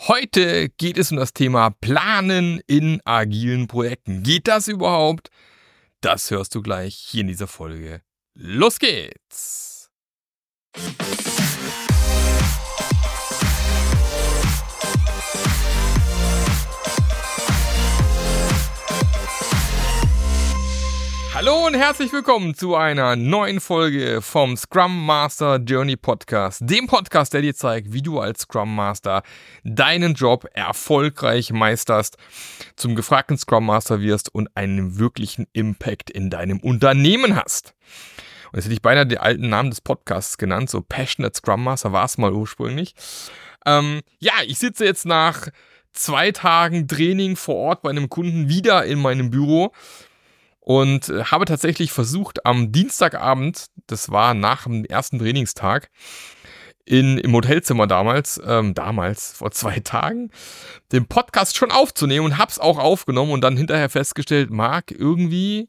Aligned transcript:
Heute 0.00 0.68
geht 0.70 0.98
es 0.98 1.12
um 1.12 1.16
das 1.16 1.32
Thema 1.32 1.70
Planen 1.70 2.60
in 2.66 3.00
agilen 3.04 3.68
Projekten. 3.68 4.22
Geht 4.22 4.48
das 4.48 4.68
überhaupt? 4.68 5.30
Das 6.00 6.30
hörst 6.30 6.54
du 6.54 6.62
gleich 6.62 6.94
hier 6.94 7.22
in 7.22 7.28
dieser 7.28 7.46
Folge. 7.46 8.02
Los 8.34 8.78
geht's! 8.78 9.90
Hallo 21.44 21.66
und 21.66 21.74
herzlich 21.74 22.10
willkommen 22.10 22.54
zu 22.54 22.74
einer 22.74 23.16
neuen 23.16 23.60
Folge 23.60 24.22
vom 24.22 24.56
Scrum 24.56 25.04
Master 25.04 25.56
Journey 25.56 25.94
Podcast. 25.94 26.62
Dem 26.64 26.86
Podcast, 26.86 27.34
der 27.34 27.42
dir 27.42 27.54
zeigt, 27.54 27.92
wie 27.92 28.00
du 28.00 28.18
als 28.18 28.40
Scrum 28.40 28.74
Master 28.74 29.22
deinen 29.62 30.14
Job 30.14 30.46
erfolgreich 30.54 31.52
meisterst, 31.52 32.16
zum 32.76 32.94
gefragten 32.94 33.36
Scrum 33.36 33.66
Master 33.66 34.00
wirst 34.00 34.34
und 34.34 34.48
einen 34.54 34.98
wirklichen 34.98 35.46
Impact 35.52 36.08
in 36.08 36.30
deinem 36.30 36.60
Unternehmen 36.60 37.36
hast. 37.36 37.74
Und 38.46 38.56
jetzt 38.56 38.64
hätte 38.64 38.74
ich 38.76 38.80
beinahe 38.80 39.06
den 39.06 39.18
alten 39.18 39.50
Namen 39.50 39.68
des 39.68 39.82
Podcasts 39.82 40.38
genannt, 40.38 40.70
so 40.70 40.80
Passionate 40.80 41.36
Scrum 41.36 41.62
Master 41.62 41.92
war 41.92 42.06
es 42.06 42.16
mal 42.16 42.32
ursprünglich. 42.32 42.94
Ähm, 43.66 44.00
ja, 44.18 44.32
ich 44.46 44.58
sitze 44.58 44.86
jetzt 44.86 45.04
nach 45.04 45.48
zwei 45.92 46.32
Tagen 46.32 46.88
Training 46.88 47.36
vor 47.36 47.56
Ort 47.56 47.82
bei 47.82 47.90
einem 47.90 48.08
Kunden 48.08 48.48
wieder 48.48 48.86
in 48.86 48.98
meinem 48.98 49.30
Büro 49.30 49.72
und 50.64 51.10
äh, 51.10 51.24
habe 51.24 51.44
tatsächlich 51.44 51.92
versucht 51.92 52.46
am 52.46 52.72
Dienstagabend, 52.72 53.66
das 53.86 54.10
war 54.10 54.32
nach 54.32 54.64
dem 54.64 54.86
ersten 54.86 55.18
Trainingstag, 55.18 55.90
in, 56.86 57.18
im 57.18 57.34
Hotelzimmer 57.34 57.86
damals, 57.86 58.40
ähm, 58.46 58.72
damals, 58.72 59.32
vor 59.32 59.50
zwei 59.50 59.80
Tagen, 59.84 60.30
den 60.90 61.06
Podcast 61.06 61.56
schon 61.56 61.70
aufzunehmen 61.70 62.24
und 62.24 62.38
hab's 62.38 62.58
auch 62.58 62.78
aufgenommen 62.78 63.32
und 63.32 63.42
dann 63.42 63.58
hinterher 63.58 63.90
festgestellt, 63.90 64.50
Marc, 64.50 64.90
irgendwie 64.90 65.68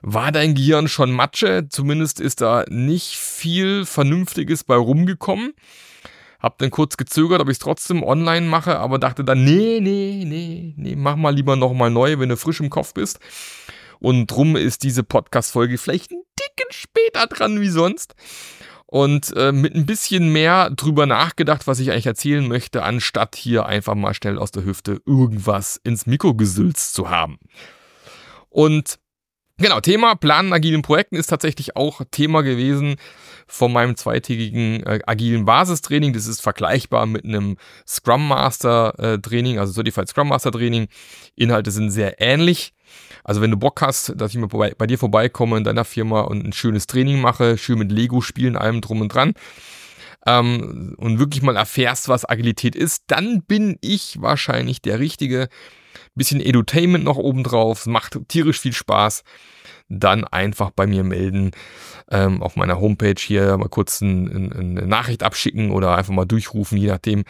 war 0.00 0.32
dein 0.32 0.54
Gehirn 0.54 0.88
schon 0.88 1.12
Matsche, 1.12 1.68
zumindest 1.68 2.20
ist 2.20 2.40
da 2.40 2.64
nicht 2.70 3.16
viel 3.16 3.84
Vernünftiges 3.84 4.64
bei 4.64 4.76
rumgekommen. 4.76 5.52
Hab 6.38 6.56
dann 6.56 6.70
kurz 6.70 6.96
gezögert, 6.96 7.42
ob 7.42 7.48
ich 7.48 7.56
es 7.56 7.58
trotzdem 7.58 8.02
online 8.02 8.46
mache, 8.46 8.78
aber 8.78 8.98
dachte 8.98 9.24
dann, 9.24 9.44
nee, 9.44 9.78
nee, 9.82 10.24
nee, 10.26 10.72
nee, 10.74 10.96
mach 10.96 11.16
mal 11.16 11.34
lieber 11.34 11.54
nochmal 11.54 11.90
neu, 11.90 12.18
wenn 12.18 12.30
du 12.30 12.38
frisch 12.38 12.60
im 12.60 12.70
Kopf 12.70 12.94
bist. 12.94 13.20
Und 14.00 14.26
drum 14.26 14.56
ist 14.56 14.82
diese 14.82 15.02
Podcast-Folge 15.02 15.78
vielleicht 15.78 16.10
ein 16.10 16.22
dicken 16.38 16.70
später 16.70 17.26
dran 17.26 17.60
wie 17.60 17.68
sonst. 17.68 18.14
Und 18.86 19.32
äh, 19.36 19.52
mit 19.52 19.76
ein 19.76 19.86
bisschen 19.86 20.32
mehr 20.32 20.70
drüber 20.70 21.06
nachgedacht, 21.06 21.68
was 21.68 21.78
ich 21.78 21.92
eigentlich 21.92 22.06
erzählen 22.06 22.46
möchte, 22.48 22.82
anstatt 22.82 23.36
hier 23.36 23.66
einfach 23.66 23.94
mal 23.94 24.14
schnell 24.14 24.36
aus 24.36 24.50
der 24.50 24.64
Hüfte 24.64 25.00
irgendwas 25.06 25.80
ins 25.84 26.06
Mikro 26.06 26.34
gesülzt 26.34 26.94
zu 26.94 27.08
haben. 27.08 27.38
Und 28.48 28.98
Genau, 29.60 29.78
Thema 29.78 30.14
Planen 30.14 30.54
agilen 30.54 30.80
Projekten 30.80 31.16
ist 31.16 31.26
tatsächlich 31.26 31.76
auch 31.76 32.00
Thema 32.10 32.40
gewesen 32.40 32.96
von 33.50 33.72
meinem 33.72 33.96
zweitägigen 33.96 34.82
äh, 34.84 35.00
agilen 35.06 35.44
Basistraining. 35.44 36.12
Das 36.12 36.26
ist 36.26 36.40
vergleichbar 36.40 37.06
mit 37.06 37.24
einem 37.24 37.56
Scrum 37.86 38.28
Master 38.28 38.98
äh, 38.98 39.18
Training, 39.18 39.58
also 39.58 39.72
Certified 39.72 40.08
Scrum 40.08 40.28
Master 40.28 40.52
Training. 40.52 40.88
Inhalte 41.34 41.70
sind 41.70 41.90
sehr 41.90 42.20
ähnlich. 42.20 42.72
Also 43.24 43.40
wenn 43.40 43.50
du 43.50 43.56
Bock 43.56 43.82
hast, 43.82 44.14
dass 44.16 44.32
ich 44.32 44.38
mal 44.38 44.46
bei, 44.46 44.74
bei 44.76 44.86
dir 44.86 44.98
vorbeikomme 44.98 45.56
in 45.56 45.64
deiner 45.64 45.84
Firma 45.84 46.22
und 46.22 46.44
ein 46.44 46.52
schönes 46.52 46.86
Training 46.86 47.20
mache, 47.20 47.58
schön 47.58 47.78
mit 47.78 47.92
Lego 47.92 48.20
spielen, 48.20 48.56
allem 48.56 48.80
drum 48.80 49.00
und 49.00 49.12
dran, 49.12 49.34
ähm, 50.26 50.94
und 50.98 51.18
wirklich 51.18 51.42
mal 51.42 51.56
erfährst, 51.56 52.08
was 52.08 52.28
Agilität 52.28 52.76
ist, 52.76 53.04
dann 53.06 53.42
bin 53.42 53.78
ich 53.80 54.20
wahrscheinlich 54.20 54.82
der 54.82 54.98
Richtige. 54.98 55.48
Bisschen 56.14 56.40
Edutainment 56.40 57.04
noch 57.04 57.16
obendrauf, 57.16 57.86
macht 57.86 58.18
tierisch 58.28 58.60
viel 58.60 58.72
Spaß. 58.72 59.22
Dann 59.88 60.24
einfach 60.24 60.70
bei 60.70 60.86
mir 60.86 61.02
melden, 61.02 61.50
ähm, 62.10 62.42
auf 62.42 62.56
meiner 62.56 62.80
Homepage 62.80 63.14
hier 63.18 63.56
mal 63.56 63.68
kurz 63.68 64.00
ein, 64.00 64.26
ein, 64.28 64.52
eine 64.52 64.86
Nachricht 64.86 65.22
abschicken 65.22 65.70
oder 65.70 65.96
einfach 65.96 66.12
mal 66.12 66.26
durchrufen, 66.26 66.78
je 66.78 66.88
nachdem. 66.88 67.24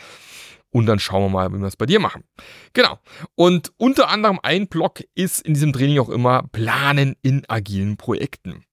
Und 0.73 0.87
dann 0.87 0.99
schauen 0.99 1.25
wir 1.25 1.29
mal, 1.31 1.53
wie 1.53 1.59
wir 1.59 1.67
es 1.67 1.77
bei 1.77 1.87
dir 1.87 2.01
machen. 2.01 2.25
Genau. 2.75 2.99
Und 3.35 3.73
unter 3.77 4.09
anderem 4.09 4.39
ein 4.43 4.69
Block 4.69 5.01
ist 5.15 5.41
in 5.41 5.55
diesem 5.55 5.73
Training 5.73 5.99
auch 5.99 6.09
immer 6.09 6.45
Planen 6.53 7.17
in 7.23 7.43
agilen 7.49 7.97
Projekten. 7.97 8.65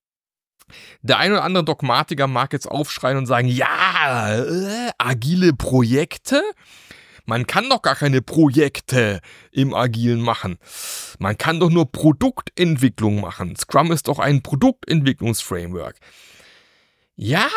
Der 1.02 1.18
ein 1.18 1.32
oder 1.32 1.44
andere 1.44 1.64
Dogmatiker 1.64 2.28
mag 2.28 2.54
jetzt 2.54 2.68
aufschreien 2.68 3.18
und 3.18 3.26
sagen, 3.26 3.48
ja, 3.48 4.36
äh, 4.36 4.92
agile 4.98 5.54
Projekte? 5.54 6.44
Man 7.28 7.46
kann 7.46 7.70
doch 7.70 7.82
gar 7.82 7.96
keine 7.96 8.22
Projekte 8.22 9.20
im 9.52 9.74
Agilen 9.74 10.22
machen. 10.22 10.58
Man 11.20 11.38
kann 11.38 11.60
doch 11.60 11.70
nur 11.70 11.92
Produktentwicklung 11.92 13.20
machen. 13.20 13.56
Scrum 13.58 13.92
ist 13.92 14.08
doch 14.08 14.20
ein 14.20 14.42
Produktentwicklungsframework. 14.42 15.98
Ja, 17.18 17.50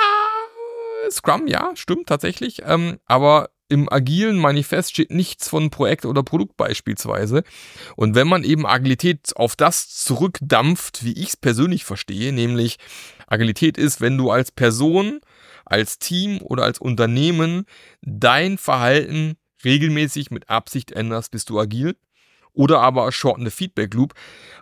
Scrum, 1.09 1.47
ja, 1.47 1.71
stimmt 1.75 2.09
tatsächlich. 2.09 2.63
Ähm, 2.67 2.99
aber 3.07 3.51
im 3.69 3.89
agilen 3.89 4.39
Manifest 4.39 4.91
steht 4.91 5.13
nichts 5.13 5.49
von 5.49 5.71
Projekt 5.71 6.05
oder 6.05 6.25
Produkt 6.25 6.57
beispielsweise. 6.57 7.45
Und 7.95 8.17
wenn 8.17 8.27
man 8.27 8.43
eben 8.43 8.67
Agilität 8.67 9.37
auf 9.37 9.55
das 9.55 9.89
zurückdampft, 9.89 11.05
wie 11.05 11.13
ich 11.13 11.29
es 11.29 11.37
persönlich 11.37 11.85
verstehe, 11.85 12.33
nämlich 12.33 12.79
Agilität 13.29 13.79
ist, 13.79 14.01
wenn 14.01 14.19
du 14.19 14.33
als 14.33 14.51
Person, 14.51 15.21
als 15.65 16.01
Team 16.01 16.43
oder 16.43 16.65
als 16.65 16.81
Unternehmen 16.81 17.67
dein 18.03 18.59
Verhalten 18.59 19.37
regelmäßig 19.65 20.31
mit 20.31 20.49
Absicht 20.49 20.93
änderst, 20.93 21.31
bist 21.31 21.51
du 21.51 21.59
agil. 21.59 21.97
Oder 22.53 22.81
aber 22.81 23.13
shortende 23.13 23.53
Feedback 23.53 23.95
Loop. 23.95 24.15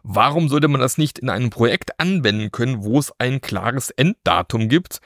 Warum 0.02 0.50
sollte 0.50 0.68
man 0.68 0.80
das 0.80 0.98
nicht 0.98 1.18
in 1.18 1.30
einem 1.30 1.48
Projekt 1.48 1.98
anwenden 1.98 2.52
können, 2.52 2.84
wo 2.84 2.98
es 2.98 3.12
ein 3.18 3.40
klares 3.40 3.88
Enddatum 3.90 4.68
gibt 4.68 5.00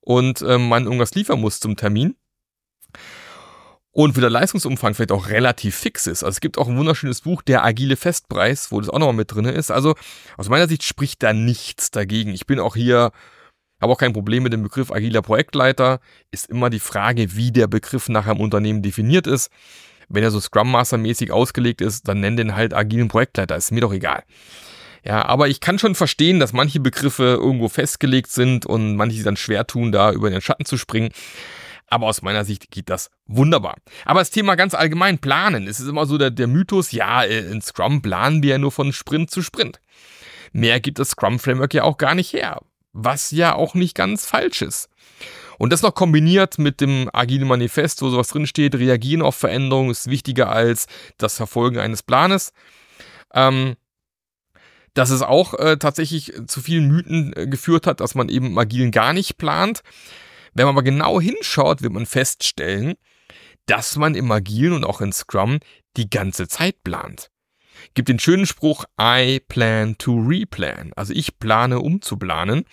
und 0.00 0.42
äh, 0.42 0.58
man 0.58 0.84
irgendwas 0.84 1.14
liefern 1.14 1.40
muss 1.40 1.60
zum 1.60 1.76
Termin? 1.76 2.16
und 3.96 4.14
wie 4.14 4.20
der 4.20 4.28
Leistungsumfang 4.28 4.92
vielleicht 4.92 5.10
auch 5.10 5.30
relativ 5.30 5.74
fix 5.74 6.06
ist. 6.06 6.22
Also 6.22 6.36
es 6.36 6.40
gibt 6.40 6.58
auch 6.58 6.68
ein 6.68 6.76
wunderschönes 6.76 7.22
Buch, 7.22 7.40
Der 7.40 7.64
agile 7.64 7.96
Festpreis, 7.96 8.70
wo 8.70 8.78
das 8.78 8.90
auch 8.90 8.98
nochmal 8.98 9.14
mit 9.14 9.34
drin 9.34 9.46
ist. 9.46 9.70
Also 9.70 9.94
aus 10.36 10.50
meiner 10.50 10.68
Sicht 10.68 10.82
spricht 10.82 11.22
da 11.22 11.32
nichts 11.32 11.90
dagegen. 11.92 12.34
Ich 12.34 12.44
bin 12.46 12.60
auch 12.60 12.76
hier, 12.76 13.10
habe 13.80 13.92
auch 13.92 13.98
kein 13.98 14.12
Problem 14.12 14.42
mit 14.42 14.52
dem 14.52 14.62
Begriff 14.62 14.90
agiler 14.90 15.22
Projektleiter. 15.22 16.00
Ist 16.30 16.48
immer 16.48 16.70
die 16.70 16.80
Frage, 16.80 17.36
wie 17.36 17.52
der 17.52 17.66
Begriff 17.66 18.08
nachher 18.08 18.32
im 18.32 18.40
Unternehmen 18.40 18.82
definiert 18.82 19.26
ist. 19.26 19.50
Wenn 20.08 20.22
er 20.22 20.30
so 20.30 20.40
Scrum 20.40 20.70
Master 20.70 20.98
mäßig 20.98 21.32
ausgelegt 21.32 21.80
ist, 21.80 22.08
dann 22.08 22.20
nenn 22.20 22.36
den 22.36 22.54
halt 22.54 22.74
agilen 22.74 23.08
Projektleiter. 23.08 23.56
Ist 23.56 23.72
mir 23.72 23.80
doch 23.80 23.92
egal. 23.92 24.22
Ja, 25.04 25.24
aber 25.24 25.48
ich 25.48 25.60
kann 25.60 25.78
schon 25.78 25.94
verstehen, 25.94 26.40
dass 26.40 26.52
manche 26.52 26.80
Begriffe 26.80 27.38
irgendwo 27.40 27.68
festgelegt 27.68 28.30
sind 28.30 28.66
und 28.66 28.96
manche 28.96 29.16
sich 29.16 29.24
dann 29.24 29.36
schwer 29.36 29.66
tun, 29.66 29.92
da 29.92 30.12
über 30.12 30.30
den 30.30 30.40
Schatten 30.40 30.64
zu 30.64 30.78
springen. 30.78 31.10
Aber 31.88 32.06
aus 32.06 32.22
meiner 32.22 32.44
Sicht 32.44 32.70
geht 32.72 32.90
das 32.90 33.10
wunderbar. 33.26 33.76
Aber 34.04 34.20
das 34.20 34.30
Thema 34.30 34.56
ganz 34.56 34.74
allgemein, 34.74 35.18
planen. 35.18 35.68
Es 35.68 35.78
ist 35.78 35.86
immer 35.88 36.06
so 36.06 36.18
der, 36.18 36.30
der 36.30 36.48
Mythos, 36.48 36.90
ja, 36.90 37.22
in 37.22 37.62
Scrum 37.62 38.02
planen 38.02 38.42
wir 38.42 38.50
ja 38.50 38.58
nur 38.58 38.72
von 38.72 38.92
Sprint 38.92 39.30
zu 39.30 39.42
Sprint. 39.42 39.80
Mehr 40.52 40.80
gibt 40.80 40.98
das 40.98 41.10
Scrum-Framework 41.10 41.74
ja 41.74 41.84
auch 41.84 41.98
gar 41.98 42.14
nicht 42.14 42.32
her. 42.32 42.60
Was 42.98 43.30
ja 43.30 43.54
auch 43.54 43.74
nicht 43.74 43.94
ganz 43.94 44.24
falsch 44.24 44.62
ist. 44.62 44.88
Und 45.58 45.70
das 45.70 45.82
noch 45.82 45.94
kombiniert 45.94 46.58
mit 46.58 46.80
dem 46.80 47.10
agilen 47.12 47.46
Manifest, 47.46 48.00
wo 48.00 48.08
sowas 48.08 48.28
drinsteht, 48.28 48.74
reagieren 48.74 49.20
auf 49.20 49.36
Veränderungen 49.36 49.90
ist 49.90 50.08
wichtiger 50.08 50.50
als 50.50 50.86
das 51.18 51.36
Verfolgen 51.36 51.78
eines 51.78 52.02
Planes. 52.02 52.52
Ähm, 53.34 53.76
dass 54.94 55.10
es 55.10 55.20
auch 55.20 55.52
äh, 55.54 55.76
tatsächlich 55.76 56.32
zu 56.46 56.62
vielen 56.62 56.88
Mythen 56.88 57.34
äh, 57.36 57.46
geführt 57.46 57.86
hat, 57.86 58.00
dass 58.00 58.14
man 58.14 58.30
eben 58.30 58.46
im 58.46 58.58
Agilen 58.58 58.92
gar 58.92 59.12
nicht 59.12 59.36
plant. 59.36 59.82
Wenn 60.54 60.64
man 60.64 60.74
aber 60.74 60.82
genau 60.82 61.20
hinschaut, 61.20 61.82
wird 61.82 61.92
man 61.92 62.06
feststellen, 62.06 62.94
dass 63.66 63.96
man 63.96 64.14
im 64.14 64.32
Agilen 64.32 64.72
und 64.72 64.84
auch 64.84 65.02
in 65.02 65.12
Scrum 65.12 65.58
die 65.98 66.08
ganze 66.08 66.48
Zeit 66.48 66.82
plant. 66.82 67.30
Gibt 67.94 68.08
den 68.08 68.18
schönen 68.18 68.46
Spruch, 68.46 68.84
I 69.00 69.40
plan 69.40 69.96
to 69.98 70.18
replan. 70.18 70.92
Also 70.96 71.12
ich 71.12 71.38
plane, 71.38 71.80
um 71.80 72.02
zu 72.02 72.16
planen. 72.16 72.64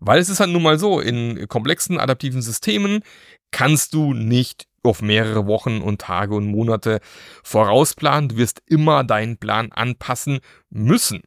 Weil 0.00 0.20
es 0.20 0.28
ist 0.28 0.40
halt 0.40 0.50
nun 0.50 0.62
mal 0.62 0.78
so, 0.78 1.00
in 1.00 1.48
komplexen 1.48 1.98
adaptiven 1.98 2.42
Systemen 2.42 3.02
kannst 3.50 3.94
du 3.94 4.14
nicht 4.14 4.66
auf 4.82 5.02
mehrere 5.02 5.46
Wochen 5.46 5.80
und 5.80 6.00
Tage 6.00 6.34
und 6.34 6.46
Monate 6.46 7.00
vorausplanen. 7.42 8.28
Du 8.30 8.36
wirst 8.36 8.62
immer 8.66 9.04
deinen 9.04 9.38
Plan 9.38 9.72
anpassen 9.72 10.40
müssen. 10.70 11.22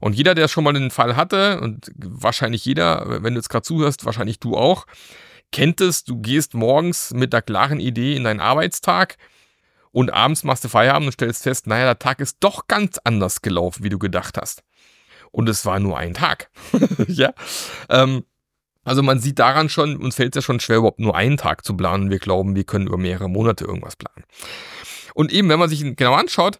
Und 0.00 0.14
jeder, 0.14 0.34
der 0.34 0.48
schon 0.48 0.64
mal 0.64 0.72
den 0.72 0.90
Fall 0.90 1.16
hatte, 1.16 1.60
und 1.60 1.90
wahrscheinlich 1.96 2.64
jeder, 2.64 3.22
wenn 3.22 3.34
du 3.34 3.40
jetzt 3.40 3.48
gerade 3.48 3.64
zuhörst, 3.64 4.04
wahrscheinlich 4.04 4.38
du 4.38 4.56
auch, 4.56 4.86
kennt 5.52 5.80
es, 5.80 6.04
du 6.04 6.20
gehst 6.20 6.54
morgens 6.54 7.12
mit 7.12 7.32
der 7.32 7.42
klaren 7.42 7.80
Idee 7.80 8.14
in 8.14 8.24
deinen 8.24 8.40
Arbeitstag 8.40 9.16
und 9.94 10.12
abends 10.12 10.42
machst 10.44 10.64
du 10.64 10.68
Feierabend 10.68 11.06
und 11.06 11.12
stellst 11.12 11.44
fest, 11.44 11.66
naja, 11.66 11.84
der 11.84 11.98
Tag 11.98 12.20
ist 12.20 12.38
doch 12.40 12.66
ganz 12.66 12.98
anders 13.04 13.40
gelaufen, 13.42 13.84
wie 13.84 13.88
du 13.88 13.98
gedacht 13.98 14.36
hast. 14.36 14.62
Und 15.30 15.48
es 15.48 15.64
war 15.64 15.78
nur 15.78 15.96
ein 15.96 16.14
Tag. 16.14 16.50
ja. 17.06 17.32
Ähm, 17.88 18.24
Also 18.84 19.02
man 19.02 19.18
sieht 19.20 19.38
daran 19.38 19.68
schon, 19.68 19.96
uns 19.96 20.16
fällt 20.16 20.34
es 20.34 20.42
ja 20.42 20.46
schon 20.46 20.60
schwer, 20.60 20.78
überhaupt 20.78 21.00
nur 21.00 21.16
einen 21.16 21.36
Tag 21.36 21.64
zu 21.64 21.76
planen. 21.76 22.10
Wir 22.10 22.18
glauben, 22.18 22.54
wir 22.54 22.64
können 22.64 22.86
über 22.88 22.98
mehrere 22.98 23.30
Monate 23.30 23.64
irgendwas 23.64 23.96
planen. 23.96 24.24
Und 25.14 25.32
eben, 25.32 25.48
wenn 25.48 25.58
man 25.58 25.70
sich 25.70 25.80
genau 25.96 26.14
anschaut, 26.14 26.58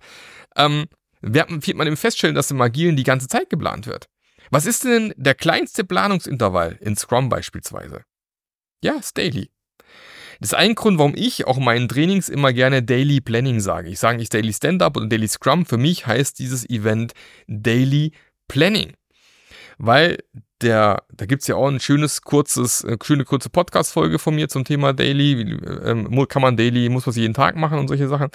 ähm, 0.56 0.86
wird 1.20 1.50
man 1.50 1.86
eben 1.86 1.96
feststellen, 1.96 2.34
dass 2.34 2.50
im 2.50 2.60
Agilen 2.60 2.96
die 2.96 3.02
ganze 3.02 3.28
Zeit 3.28 3.50
geplant 3.50 3.86
wird. 3.86 4.08
Was 4.50 4.64
ist 4.64 4.84
denn 4.84 5.12
der 5.16 5.34
kleinste 5.34 5.84
Planungsintervall 5.84 6.78
in 6.80 6.96
Scrum 6.96 7.28
beispielsweise? 7.28 8.04
Ja, 8.82 8.92
ist 8.94 9.18
Daily. 9.18 9.50
Das 10.40 10.50
ist 10.50 10.54
ein 10.54 10.74
Grund, 10.74 10.98
warum 10.98 11.14
ich 11.14 11.46
auch 11.46 11.58
in 11.58 11.64
meinen 11.64 11.88
Trainings 11.88 12.28
immer 12.28 12.52
gerne 12.52 12.82
Daily 12.82 13.20
Planning 13.20 13.60
sage. 13.60 13.88
Ich 13.88 13.98
sage 13.98 14.18
nicht 14.18 14.32
Daily 14.32 14.52
Stand-Up 14.52 14.96
oder 14.96 15.06
Daily 15.06 15.28
Scrum. 15.28 15.66
Für 15.66 15.78
mich 15.78 16.06
heißt 16.06 16.38
dieses 16.38 16.68
Event 16.68 17.12
Daily 17.46 18.12
Planning. 18.48 18.92
Weil 19.78 20.18
der, 20.60 21.02
da 21.12 21.26
gibt 21.26 21.42
es 21.42 21.48
ja 21.48 21.56
auch 21.56 21.68
ein 21.68 21.80
schönes, 21.80 22.22
kurzes, 22.22 22.82
äh, 22.84 22.96
schöne 23.02 23.24
kurze 23.24 23.50
Podcast-Folge 23.50 24.18
von 24.18 24.34
mir 24.34 24.48
zum 24.48 24.64
Thema 24.64 24.92
Daily. 24.92 25.58
Ähm, 25.84 26.26
kann 26.28 26.42
man 26.42 26.56
Daily, 26.56 26.88
muss 26.88 27.06
man 27.06 27.10
es 27.10 27.16
jeden 27.16 27.34
Tag 27.34 27.56
machen 27.56 27.78
und 27.78 27.88
solche 27.88 28.08
Sachen. 28.08 28.28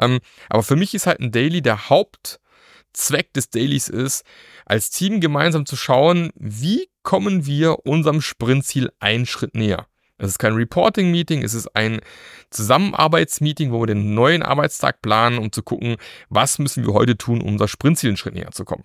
Ähm, 0.00 0.20
aber 0.48 0.62
für 0.62 0.76
mich 0.76 0.94
ist 0.94 1.06
halt 1.06 1.20
ein 1.20 1.32
Daily 1.32 1.62
der 1.62 1.88
Hauptzweck 1.88 3.32
des 3.32 3.50
Dailies 3.50 3.88
ist, 3.88 4.24
als 4.66 4.90
Team 4.90 5.20
gemeinsam 5.20 5.66
zu 5.66 5.76
schauen, 5.76 6.30
wie 6.34 6.88
kommen 7.02 7.46
wir 7.46 7.86
unserem 7.86 8.20
Sprintziel 8.20 8.90
einen 9.00 9.26
Schritt 9.26 9.54
näher. 9.54 9.86
Es 10.22 10.30
ist 10.30 10.38
kein 10.38 10.54
Reporting-Meeting, 10.54 11.42
es 11.42 11.52
ist 11.52 11.74
ein 11.74 12.00
Zusammenarbeitsmeeting, 12.50 13.72
wo 13.72 13.80
wir 13.80 13.88
den 13.88 14.14
neuen 14.14 14.42
Arbeitstag 14.42 15.02
planen, 15.02 15.38
um 15.38 15.50
zu 15.50 15.64
gucken, 15.64 15.96
was 16.28 16.60
müssen 16.60 16.86
wir 16.86 16.94
heute 16.94 17.16
tun, 17.18 17.40
um 17.40 17.54
unser 17.54 17.66
Sprintziel 17.66 18.10
einen 18.10 18.16
Schritt 18.16 18.34
näher 18.34 18.52
zu 18.52 18.64
kommen. 18.64 18.84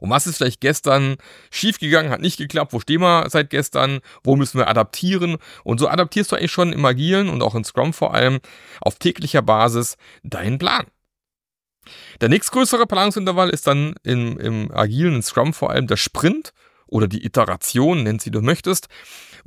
Und 0.00 0.10
was 0.10 0.28
ist 0.28 0.36
vielleicht 0.36 0.60
gestern 0.60 1.16
schiefgegangen, 1.50 2.12
hat 2.12 2.20
nicht 2.20 2.36
geklappt, 2.36 2.72
wo 2.72 2.78
stehen 2.78 3.00
wir 3.00 3.28
seit 3.30 3.50
gestern, 3.50 4.00
wo 4.22 4.36
müssen 4.36 4.58
wir 4.58 4.68
adaptieren? 4.68 5.38
Und 5.64 5.78
so 5.78 5.88
adaptierst 5.88 6.30
du 6.30 6.36
eigentlich 6.36 6.52
schon 6.52 6.72
im 6.72 6.84
Agilen 6.84 7.28
und 7.28 7.42
auch 7.42 7.56
in 7.56 7.64
Scrum 7.64 7.92
vor 7.92 8.14
allem 8.14 8.38
auf 8.80 8.96
täglicher 8.96 9.42
Basis 9.42 9.96
deinen 10.22 10.58
Plan. 10.58 10.86
Der 12.20 12.28
nächstgrößere 12.28 12.86
Planungsintervall 12.86 13.50
ist 13.50 13.66
dann 13.66 13.94
im, 14.04 14.38
im 14.38 14.70
Agilen, 14.72 15.16
in 15.16 15.22
Scrum 15.22 15.52
vor 15.52 15.70
allem 15.70 15.88
der 15.88 15.96
Sprint 15.96 16.52
oder 16.86 17.06
die 17.06 17.24
Iteration, 17.24 18.02
nennt 18.02 18.22
sie 18.22 18.30
du 18.30 18.40
möchtest, 18.40 18.88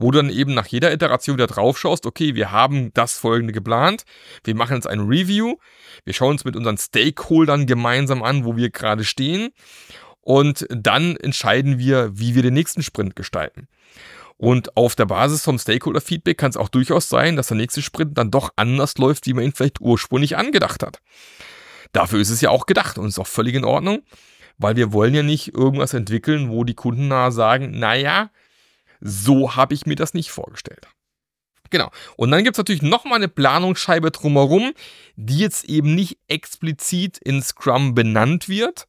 wo 0.01 0.11
du 0.11 0.17
dann 0.17 0.29
eben 0.29 0.53
nach 0.53 0.67
jeder 0.67 0.91
Iteration 0.91 1.37
wieder 1.37 1.47
drauf 1.47 1.77
schaust, 1.77 2.05
okay, 2.05 2.35
wir 2.35 2.51
haben 2.51 2.93
das 2.93 3.17
folgende 3.17 3.53
geplant, 3.53 4.03
wir 4.43 4.55
machen 4.55 4.75
jetzt 4.75 4.87
ein 4.87 5.01
Review, 5.01 5.55
wir 6.03 6.13
schauen 6.13 6.31
uns 6.31 6.45
mit 6.45 6.55
unseren 6.55 6.77
Stakeholdern 6.77 7.67
gemeinsam 7.67 8.23
an, 8.23 8.45
wo 8.45 8.57
wir 8.57 8.69
gerade 8.69 9.03
stehen 9.03 9.49
und 10.21 10.65
dann 10.69 11.15
entscheiden 11.17 11.79
wir, 11.79 12.11
wie 12.13 12.35
wir 12.35 12.43
den 12.43 12.53
nächsten 12.53 12.83
Sprint 12.83 13.15
gestalten. 13.15 13.67
Und 14.37 14.75
auf 14.75 14.95
der 14.95 15.05
Basis 15.05 15.43
vom 15.43 15.59
Stakeholder-Feedback 15.59 16.37
kann 16.37 16.49
es 16.49 16.57
auch 16.57 16.69
durchaus 16.69 17.09
sein, 17.09 17.35
dass 17.35 17.47
der 17.47 17.57
nächste 17.57 17.83
Sprint 17.83 18.17
dann 18.17 18.31
doch 18.31 18.49
anders 18.55 18.97
läuft, 18.97 19.27
wie 19.27 19.33
man 19.33 19.43
ihn 19.43 19.53
vielleicht 19.53 19.81
ursprünglich 19.81 20.35
angedacht 20.35 20.81
hat. 20.81 20.99
Dafür 21.91 22.19
ist 22.19 22.31
es 22.31 22.41
ja 22.41 22.49
auch 22.49 22.65
gedacht 22.65 22.97
und 22.97 23.07
ist 23.07 23.19
auch 23.19 23.27
völlig 23.27 23.53
in 23.53 23.65
Ordnung, 23.65 24.01
weil 24.57 24.75
wir 24.75 24.93
wollen 24.93 25.13
ja 25.13 25.21
nicht 25.21 25.53
irgendwas 25.53 25.93
entwickeln, 25.93 26.49
wo 26.49 26.63
die 26.63 26.73
Kunden 26.73 27.07
nahe 27.07 27.31
sagen, 27.31 27.77
naja, 27.77 28.31
so 29.01 29.55
habe 29.55 29.73
ich 29.73 29.85
mir 29.85 29.95
das 29.95 30.13
nicht 30.13 30.31
vorgestellt. 30.31 30.87
Genau. 31.71 31.89
Und 32.17 32.31
dann 32.31 32.43
gibt 32.43 32.55
es 32.55 32.57
natürlich 32.57 32.81
nochmal 32.81 33.15
eine 33.15 33.29
Planungsscheibe 33.29 34.11
drumherum, 34.11 34.73
die 35.15 35.39
jetzt 35.39 35.65
eben 35.65 35.95
nicht 35.95 36.19
explizit 36.27 37.17
in 37.17 37.41
Scrum 37.41 37.95
benannt 37.95 38.49
wird, 38.49 38.87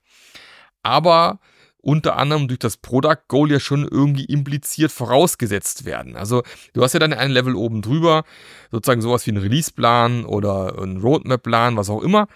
aber 0.82 1.38
unter 1.82 2.16
anderem 2.16 2.46
durch 2.46 2.60
das 2.60 2.76
Product 2.76 3.18
Goal 3.28 3.50
ja 3.50 3.60
schon 3.60 3.86
irgendwie 3.86 4.24
impliziert 4.24 4.92
vorausgesetzt 4.92 5.84
werden. 5.84 6.16
Also 6.16 6.42
du 6.74 6.82
hast 6.82 6.92
ja 6.92 7.00
dann 7.00 7.12
ein 7.12 7.30
Level 7.30 7.56
oben 7.56 7.82
drüber, 7.82 8.24
sozusagen 8.70 9.02
sowas 9.02 9.26
wie 9.26 9.32
ein 9.32 9.36
Release-Plan 9.36 10.24
oder 10.24 10.80
ein 10.80 10.98
Roadmap-Plan, 10.98 11.76
was 11.76 11.90
auch 11.90 12.02
immer, 12.02 12.28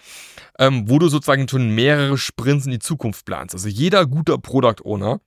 ähm, 0.59 0.89
wo 0.89 0.99
du 0.99 1.07
sozusagen 1.07 1.47
schon 1.47 1.73
mehrere 1.73 2.17
Sprints 2.17 2.65
in 2.65 2.73
die 2.73 2.79
Zukunft 2.79 3.25
planst. 3.25 3.55
Also 3.55 3.69
jeder 3.69 4.05
guter 4.05 4.37
Product 4.37 4.83
Owner 4.83 5.21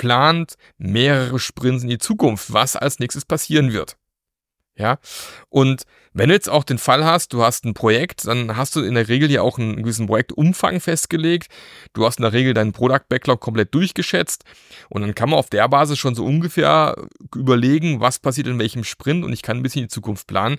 plant 0.00 0.54
mehrere 0.78 1.38
Sprints 1.38 1.82
in 1.82 1.90
die 1.90 1.98
Zukunft, 1.98 2.54
was 2.54 2.74
als 2.74 3.00
nächstes 3.00 3.26
passieren 3.26 3.74
wird. 3.74 3.98
Ja, 4.76 4.98
und 5.50 5.82
wenn 6.14 6.30
du 6.30 6.34
jetzt 6.34 6.48
auch 6.48 6.64
den 6.64 6.78
Fall 6.78 7.04
hast, 7.04 7.34
du 7.34 7.42
hast 7.42 7.66
ein 7.66 7.74
Projekt, 7.74 8.26
dann 8.26 8.56
hast 8.56 8.74
du 8.74 8.80
in 8.80 8.94
der 8.94 9.08
Regel 9.08 9.30
ja 9.30 9.42
auch 9.42 9.58
einen 9.58 9.76
gewissen 9.76 10.06
Projektumfang 10.06 10.80
festgelegt. 10.80 11.48
Du 11.92 12.06
hast 12.06 12.18
in 12.18 12.22
der 12.22 12.32
Regel 12.32 12.54
deinen 12.54 12.72
Product 12.72 13.04
Backlog 13.10 13.40
komplett 13.40 13.74
durchgeschätzt 13.74 14.44
und 14.88 15.02
dann 15.02 15.14
kann 15.14 15.28
man 15.28 15.38
auf 15.38 15.50
der 15.50 15.68
Basis 15.68 15.98
schon 15.98 16.14
so 16.14 16.24
ungefähr 16.24 16.96
überlegen, 17.36 18.00
was 18.00 18.20
passiert 18.20 18.46
in 18.46 18.58
welchem 18.58 18.84
Sprint 18.84 19.22
und 19.22 19.34
ich 19.34 19.42
kann 19.42 19.58
ein 19.58 19.62
bisschen 19.62 19.82
die 19.82 19.88
Zukunft 19.88 20.26
planen. 20.26 20.56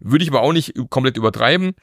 Würde 0.00 0.24
ich 0.24 0.30
aber 0.30 0.40
auch 0.40 0.52
nicht 0.52 0.74
komplett 0.90 1.16
übertreiben, 1.16 1.76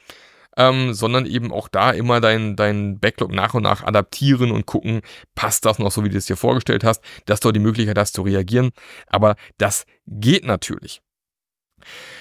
ähm, 0.59 0.94
sondern 0.94 1.25
eben 1.25 1.51
auch 1.51 1.69
da 1.69 1.91
immer 1.91 2.19
dein, 2.19 2.56
dein 2.57 3.00
Backlog 3.00 3.31
nach 3.31 3.53
und 3.53 3.63
nach 3.63 3.83
adaptieren 3.83 4.51
und 4.51 4.65
gucken, 4.65 5.01
passt 5.33 5.65
das 5.65 5.79
noch 5.79 5.91
so, 5.91 6.03
wie 6.03 6.09
du 6.09 6.17
es 6.17 6.25
dir 6.25 6.35
vorgestellt 6.35 6.83
hast, 6.83 7.01
dass 7.25 7.39
du 7.39 7.51
die 7.51 7.61
Möglichkeit 7.61 7.97
hast 7.97 8.13
zu 8.13 8.23
reagieren. 8.23 8.71
Aber 9.07 9.35
das 9.57 9.85
geht 10.06 10.44
natürlich. 10.45 11.01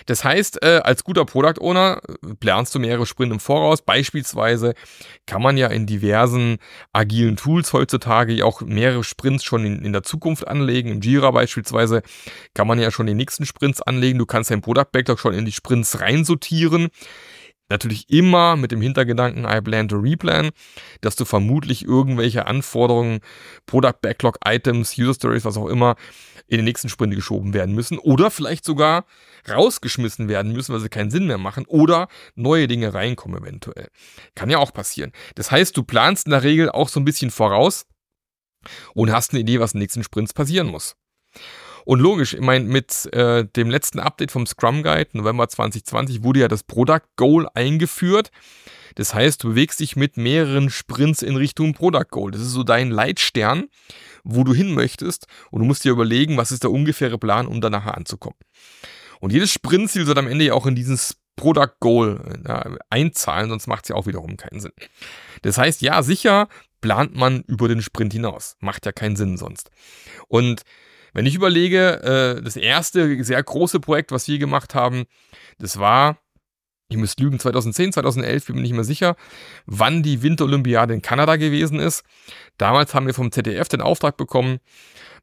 Das 0.07 0.23
heißt, 0.23 0.63
äh, 0.63 0.81
als 0.85 1.03
guter 1.03 1.25
Product 1.25 1.61
Owner 1.61 2.01
äh, 2.07 2.35
planst 2.39 2.77
du 2.77 2.79
mehrere 2.79 3.07
Sprints 3.07 3.33
im 3.33 3.41
Voraus. 3.41 3.83
Beispielsweise 3.83 4.75
kann 5.27 5.43
man 5.43 5.57
ja 5.57 5.67
in 5.67 5.87
diversen 5.87 6.59
agilen 6.93 7.37
Tools 7.37 7.73
heutzutage 7.73 8.45
auch 8.45 8.61
mehrere 8.61 9.03
Sprints 9.03 9.43
schon 9.43 9.65
in, 9.65 9.85
in 9.85 9.93
der 9.93 10.05
Zukunft 10.05 10.47
anlegen. 10.47 10.91
Im 10.91 11.01
Jira 11.01 11.33
beispielsweise 11.33 12.03
kann 12.55 12.69
man 12.69 12.79
ja 12.79 12.93
schon 12.93 13.07
die 13.07 13.15
nächsten 13.15 13.47
Sprints 13.47 13.83
anlegen. 13.83 14.19
Du 14.21 14.27
kannst 14.27 14.53
dein 14.53 14.61
Product 14.61 14.93
Backlog 14.93 15.19
schon 15.19 15.35
in 15.35 15.45
die 15.45 15.53
Sprints 15.53 16.01
reinsortieren. 16.01 16.89
Natürlich 17.69 18.09
immer 18.09 18.57
mit 18.57 18.73
dem 18.73 18.81
Hintergedanken, 18.81 19.45
I 19.45 19.61
plan 19.61 19.89
to 19.89 19.97
replan, 19.97 20.51
dass 21.03 21.17
du 21.17 21.25
vermutlich 21.25 21.85
irgendwelche 21.85 22.47
Anforderungen, 22.47 23.21
Product 23.67 24.01
Backlog 24.01 24.39
Items, 24.45 24.97
User 24.97 25.15
Stories, 25.15 25.45
was 25.45 25.57
auch 25.57 25.69
immer, 25.69 25.97
in 26.47 26.57
den 26.57 26.65
nächsten 26.65 26.89
Sprint 26.89 27.15
geschoben 27.15 27.53
werden 27.53 27.75
müssen 27.75 27.99
oder 27.99 28.31
vielleicht 28.31 28.65
sogar 28.65 29.05
rausgeschmissen 29.49 30.29
werden 30.29 30.53
müssen, 30.53 30.73
weil 30.73 30.81
sie 30.81 30.89
keinen 30.89 31.11
Sinn 31.11 31.27
mehr 31.27 31.39
machen 31.39 31.67
oder 31.67 32.09
neue 32.35 32.69
Dinge 32.69 32.95
reinkommen 32.95 33.43
eventuell. 33.43 33.89
Kann 34.35 34.49
ja 34.49 34.59
auch 34.59 34.73
passieren. 34.73 35.13
Das 35.35 35.51
heißt, 35.51 35.77
du 35.77 35.83
planst 35.83 36.27
in 36.27 36.31
der 36.31 36.43
Regel 36.43 36.71
auch 36.71 36.89
so 36.89 37.01
ein 37.01 37.05
bisschen 37.05 37.31
voraus 37.31 37.87
und 38.95 39.13
hast 39.13 39.33
eine 39.33 39.41
Idee, 39.41 39.61
was 39.61 39.73
in 39.73 39.79
den 39.79 39.85
nächsten 39.85 40.03
Sprints 40.03 40.33
passieren 40.33 40.69
muss. 40.69 40.97
Und 41.89 42.01
logisch, 42.01 42.35
ich 42.35 42.43
meine, 42.43 42.67
mit 42.67 43.09
äh, 43.15 43.47
dem 43.47 43.71
letzten 43.71 43.99
Update 43.99 44.31
vom 44.31 44.47
Scrum 44.47 44.83
Guide, 44.83 45.09
November 45.15 45.49
2020, 45.49 46.23
wurde 46.23 46.41
ja 46.41 46.49
das 46.49 46.63
Product 46.63 47.01
Goal 47.17 47.49
eingeführt. 47.55 48.31
Das 48.97 49.15
heißt, 49.15 49.43
du 49.43 49.49
bewegst 49.49 49.81
dich 49.81 49.97
mit 49.97 50.19
mehreren 50.19 50.69
Sprints 50.69 51.23
in 51.23 51.37
Richtung 51.37 51.73
Product 51.73 52.11
Goal. 52.11 52.31
Das 52.31 52.43
ist 52.43 52.51
so 52.51 52.63
dein 52.63 52.91
Leitstern, 52.91 53.69
wo 54.23 54.45
du 54.45 54.53
hin 54.53 54.75
möchtest. 54.75 55.29
Und 55.51 55.61
du 55.61 55.65
musst 55.65 55.83
dir 55.83 55.93
überlegen, 55.93 56.37
was 56.37 56.53
ist 56.53 56.63
der 56.63 56.73
ungefähre 56.73 57.17
Plan, 57.17 57.47
um 57.47 57.63
da 57.63 57.71
nachher 57.71 57.97
anzukommen. 57.97 58.37
Und 59.21 59.33
jedes 59.33 59.51
Sprintziel 59.51 60.05
soll 60.05 60.19
am 60.19 60.29
Ende 60.29 60.45
ja 60.45 60.53
auch 60.53 60.67
in 60.67 60.75
dieses 60.75 61.17
Product 61.37 61.73
Goal 61.81 62.21
ja, 62.47 62.71
einzahlen, 62.91 63.49
sonst 63.49 63.67
macht 63.67 63.87
es 63.87 63.89
ja 63.89 63.97
auch 63.97 64.07
wiederum 64.07 64.37
keinen 64.37 64.61
Sinn. 64.61 64.73
Das 65.41 65.57
heißt, 65.57 65.81
ja, 65.81 66.03
sicher 66.03 66.49
plant 66.83 67.17
man 67.17 67.45
über 67.47 67.67
den 67.67 67.81
Sprint 67.81 68.13
hinaus. 68.13 68.57
Macht 68.61 68.85
ja 68.85 68.93
keinen 68.93 69.17
Sinn 69.17 69.39
sonst. 69.39 69.71
Und 70.29 70.65
wenn 71.15 71.27
ich 71.27 71.35
überlege, 71.35 72.37
äh, 72.39 72.43
das 72.43 72.57
erste 72.57 73.23
sehr 73.25 73.43
große 73.43 73.81
Projekt, 73.81 74.13
was 74.13 74.29
wir 74.29 74.39
gemacht 74.39 74.75
haben, 74.75 75.05
das 75.59 75.79
war, 75.79 76.19
ich 76.89 76.97
müsste 76.97 77.23
lügen, 77.23 77.39
2010, 77.39 77.93
2011, 77.93 78.47
bin 78.47 78.57
mir 78.57 78.63
nicht 78.63 78.75
mehr 78.75 78.85
sicher, 78.85 79.17
wann 79.67 80.03
die 80.03 80.23
Winterolympiade 80.23 80.95
in 80.95 81.03
Kanada 81.03 81.37
gewesen 81.37 81.79
ist. 81.79 82.03
Damals 82.57 82.95
haben 82.95 83.07
wir 83.07 83.15
vom 83.15 83.33
ZDF 83.33 83.69
den 83.69 83.81
Auftrag 83.81 84.17
bekommen, 84.17 84.59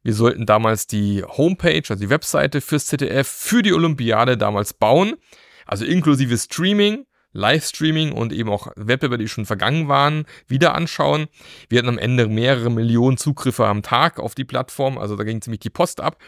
wir 0.02 0.14
sollten 0.14 0.46
damals 0.46 0.86
die 0.86 1.24
Homepage, 1.24 1.82
also 1.88 1.96
die 1.96 2.10
Webseite 2.10 2.60
fürs 2.60 2.86
ZDF 2.86 3.26
für 3.26 3.62
die 3.62 3.72
Olympiade 3.72 4.36
damals 4.36 4.72
bauen, 4.72 5.16
also 5.66 5.84
inklusive 5.84 6.38
Streaming 6.38 7.06
Livestreaming 7.36 8.12
und 8.12 8.32
eben 8.32 8.50
auch 8.50 8.68
Wettbewerbe, 8.76 9.18
die 9.18 9.28
schon 9.28 9.46
vergangen 9.46 9.88
waren, 9.88 10.26
wieder 10.48 10.74
anschauen. 10.74 11.26
Wir 11.68 11.78
hatten 11.78 11.88
am 11.88 11.98
Ende 11.98 12.26
mehrere 12.26 12.70
Millionen 12.70 13.16
Zugriffe 13.16 13.66
am 13.66 13.82
Tag 13.82 14.18
auf 14.18 14.34
die 14.34 14.44
Plattform, 14.44 14.98
also 14.98 15.16
da 15.16 15.24
ging 15.24 15.40
ziemlich 15.40 15.60
die 15.60 15.70
Post 15.70 16.00
ab. 16.00 16.18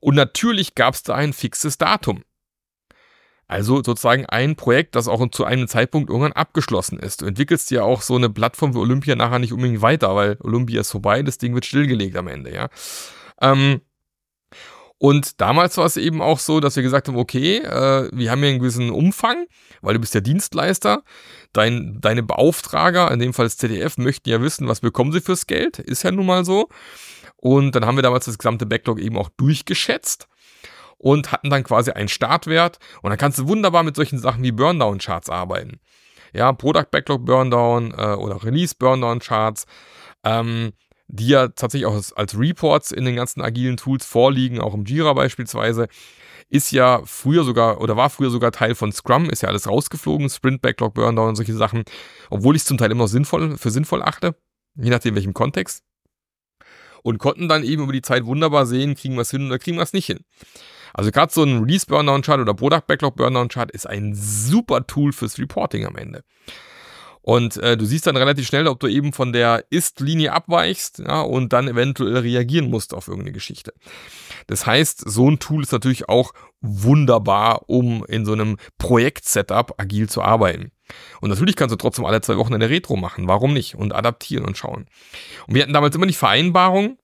Und 0.00 0.16
natürlich 0.16 0.74
gab 0.74 0.94
es 0.94 1.02
da 1.02 1.14
ein 1.14 1.32
fixes 1.32 1.78
Datum. 1.78 2.24
Also 3.46 3.82
sozusagen 3.82 4.26
ein 4.26 4.56
Projekt, 4.56 4.96
das 4.96 5.06
auch 5.06 5.26
zu 5.30 5.44
einem 5.44 5.68
Zeitpunkt 5.68 6.08
irgendwann 6.08 6.32
abgeschlossen 6.32 6.98
ist. 6.98 7.22
Du 7.22 7.26
entwickelst 7.26 7.70
ja 7.70 7.82
auch 7.82 8.02
so 8.02 8.16
eine 8.16 8.30
Plattform 8.30 8.72
für 8.72 8.80
Olympia 8.80 9.16
nachher 9.16 9.38
nicht 9.38 9.52
unbedingt 9.52 9.82
weiter, 9.82 10.14
weil 10.14 10.38
Olympia 10.40 10.80
ist 10.80 10.90
vorbei, 10.90 11.22
das 11.22 11.38
Ding 11.38 11.54
wird 11.54 11.66
stillgelegt 11.66 12.16
am 12.16 12.26
Ende, 12.26 12.54
ja. 12.54 12.68
Ähm, 13.40 13.82
und 14.98 15.40
damals 15.40 15.76
war 15.76 15.86
es 15.86 15.96
eben 15.96 16.22
auch 16.22 16.38
so, 16.38 16.60
dass 16.60 16.76
wir 16.76 16.82
gesagt 16.82 17.08
haben, 17.08 17.16
okay, 17.16 17.58
äh, 17.58 18.08
wir 18.12 18.30
haben 18.30 18.40
hier 18.40 18.48
einen 18.48 18.60
gewissen 18.60 18.90
Umfang, 18.90 19.46
weil 19.82 19.94
du 19.94 20.00
bist 20.00 20.14
ja 20.14 20.20
Dienstleister. 20.20 21.02
Dein, 21.52 21.98
deine 22.00 22.22
Beauftrager, 22.22 23.10
in 23.10 23.18
dem 23.18 23.34
Fall 23.34 23.46
das 23.46 23.56
ZDF, 23.56 23.98
möchten 23.98 24.30
ja 24.30 24.40
wissen, 24.40 24.68
was 24.68 24.80
bekommen 24.80 25.12
sie 25.12 25.20
fürs 25.20 25.46
Geld. 25.46 25.78
Ist 25.78 26.04
ja 26.04 26.10
nun 26.10 26.26
mal 26.26 26.44
so. 26.44 26.68
Und 27.36 27.74
dann 27.74 27.84
haben 27.84 27.96
wir 27.96 28.02
damals 28.02 28.24
das 28.24 28.38
gesamte 28.38 28.66
Backlog 28.66 28.98
eben 29.00 29.18
auch 29.18 29.28
durchgeschätzt 29.36 30.28
und 30.96 31.32
hatten 31.32 31.50
dann 31.50 31.64
quasi 31.64 31.90
einen 31.90 32.08
Startwert. 32.08 32.78
Und 33.02 33.10
dann 33.10 33.18
kannst 33.18 33.38
du 33.38 33.48
wunderbar 33.48 33.82
mit 33.82 33.96
solchen 33.96 34.18
Sachen 34.18 34.42
wie 34.42 34.52
Burndown-Charts 34.52 35.28
arbeiten. 35.28 35.80
Ja, 36.32 36.52
Product 36.52 36.86
Backlog 36.90 37.26
Burndown 37.26 37.92
äh, 37.92 38.14
oder 38.14 38.42
Release 38.42 38.74
Burndown 38.76 39.18
Charts, 39.20 39.66
ähm, 40.24 40.72
die 41.14 41.28
ja 41.28 41.48
tatsächlich 41.48 41.86
auch 41.86 41.94
als, 42.16 42.38
Reports 42.38 42.90
in 42.90 43.04
den 43.04 43.14
ganzen 43.14 43.40
agilen 43.40 43.76
Tools 43.76 44.04
vorliegen, 44.04 44.60
auch 44.60 44.74
im 44.74 44.84
Jira 44.84 45.12
beispielsweise 45.12 45.86
ist 46.50 46.72
ja 46.72 47.02
früher 47.04 47.44
sogar 47.44 47.80
oder 47.80 47.96
war 47.96 48.10
früher 48.10 48.30
sogar 48.30 48.50
Teil 48.50 48.74
von 48.74 48.92
Scrum, 48.92 49.30
ist 49.30 49.42
ja 49.42 49.48
alles 49.48 49.68
rausgeflogen, 49.68 50.28
Sprint, 50.28 50.60
Backlog, 50.60 50.94
Burndown 50.94 51.30
und 51.30 51.36
solche 51.36 51.54
Sachen, 51.54 51.84
obwohl 52.30 52.56
ich 52.56 52.62
es 52.62 52.68
zum 52.68 52.78
Teil 52.78 52.90
immer 52.90 53.04
noch 53.04 53.08
sinnvoll, 53.08 53.56
für 53.56 53.70
sinnvoll 53.70 54.02
achte, 54.02 54.36
je 54.74 54.90
nachdem 54.90 55.14
welchem 55.14 55.34
Kontext. 55.34 55.84
Und 57.02 57.18
konnten 57.18 57.48
dann 57.48 57.64
eben 57.64 57.84
über 57.84 57.92
die 57.92 58.02
Zeit 58.02 58.24
wunderbar 58.24 58.66
sehen, 58.66 58.94
kriegen 58.94 59.14
wir 59.14 59.22
es 59.22 59.30
hin 59.30 59.46
oder 59.46 59.58
kriegen 59.58 59.76
wir 59.76 59.82
es 59.82 59.92
nicht 59.92 60.06
hin. 60.06 60.24
Also 60.92 61.10
gerade 61.10 61.32
so 61.32 61.44
ein 61.44 61.58
Release 61.60 61.86
Burndown 61.86 62.22
Chart 62.22 62.40
oder 62.40 62.54
Product 62.54 62.86
Backlog 62.86 63.16
Burndown 63.16 63.48
Chart 63.48 63.70
ist 63.70 63.86
ein 63.86 64.14
super 64.14 64.86
Tool 64.86 65.12
fürs 65.12 65.38
Reporting 65.38 65.86
am 65.86 65.96
Ende. 65.96 66.24
Und 67.24 67.56
äh, 67.56 67.78
du 67.78 67.86
siehst 67.86 68.06
dann 68.06 68.18
relativ 68.18 68.46
schnell, 68.46 68.66
ob 68.66 68.80
du 68.80 68.86
eben 68.86 69.14
von 69.14 69.32
der 69.32 69.64
Ist-Linie 69.70 70.34
abweichst 70.34 70.98
ja, 70.98 71.22
und 71.22 71.54
dann 71.54 71.68
eventuell 71.68 72.18
reagieren 72.18 72.68
musst 72.68 72.92
auf 72.92 73.08
irgendeine 73.08 73.32
Geschichte. 73.32 73.72
Das 74.46 74.66
heißt, 74.66 75.08
so 75.08 75.30
ein 75.30 75.38
Tool 75.38 75.62
ist 75.62 75.72
natürlich 75.72 76.10
auch 76.10 76.34
wunderbar, 76.60 77.62
um 77.66 78.04
in 78.04 78.26
so 78.26 78.32
einem 78.32 78.58
Projekt-Setup 78.76 79.80
agil 79.80 80.06
zu 80.06 80.20
arbeiten. 80.20 80.70
Und 81.22 81.30
natürlich 81.30 81.56
kannst 81.56 81.72
du 81.72 81.76
trotzdem 81.76 82.04
alle 82.04 82.20
zwei 82.20 82.36
Wochen 82.36 82.52
eine 82.52 82.68
Retro 82.68 82.96
machen. 82.96 83.26
Warum 83.26 83.54
nicht? 83.54 83.74
Und 83.74 83.94
adaptieren 83.94 84.44
und 84.44 84.58
schauen. 84.58 84.84
Und 85.46 85.54
wir 85.54 85.62
hatten 85.62 85.72
damals 85.72 85.96
immer 85.96 86.06
die 86.06 86.12
Vereinbarung, 86.12 86.98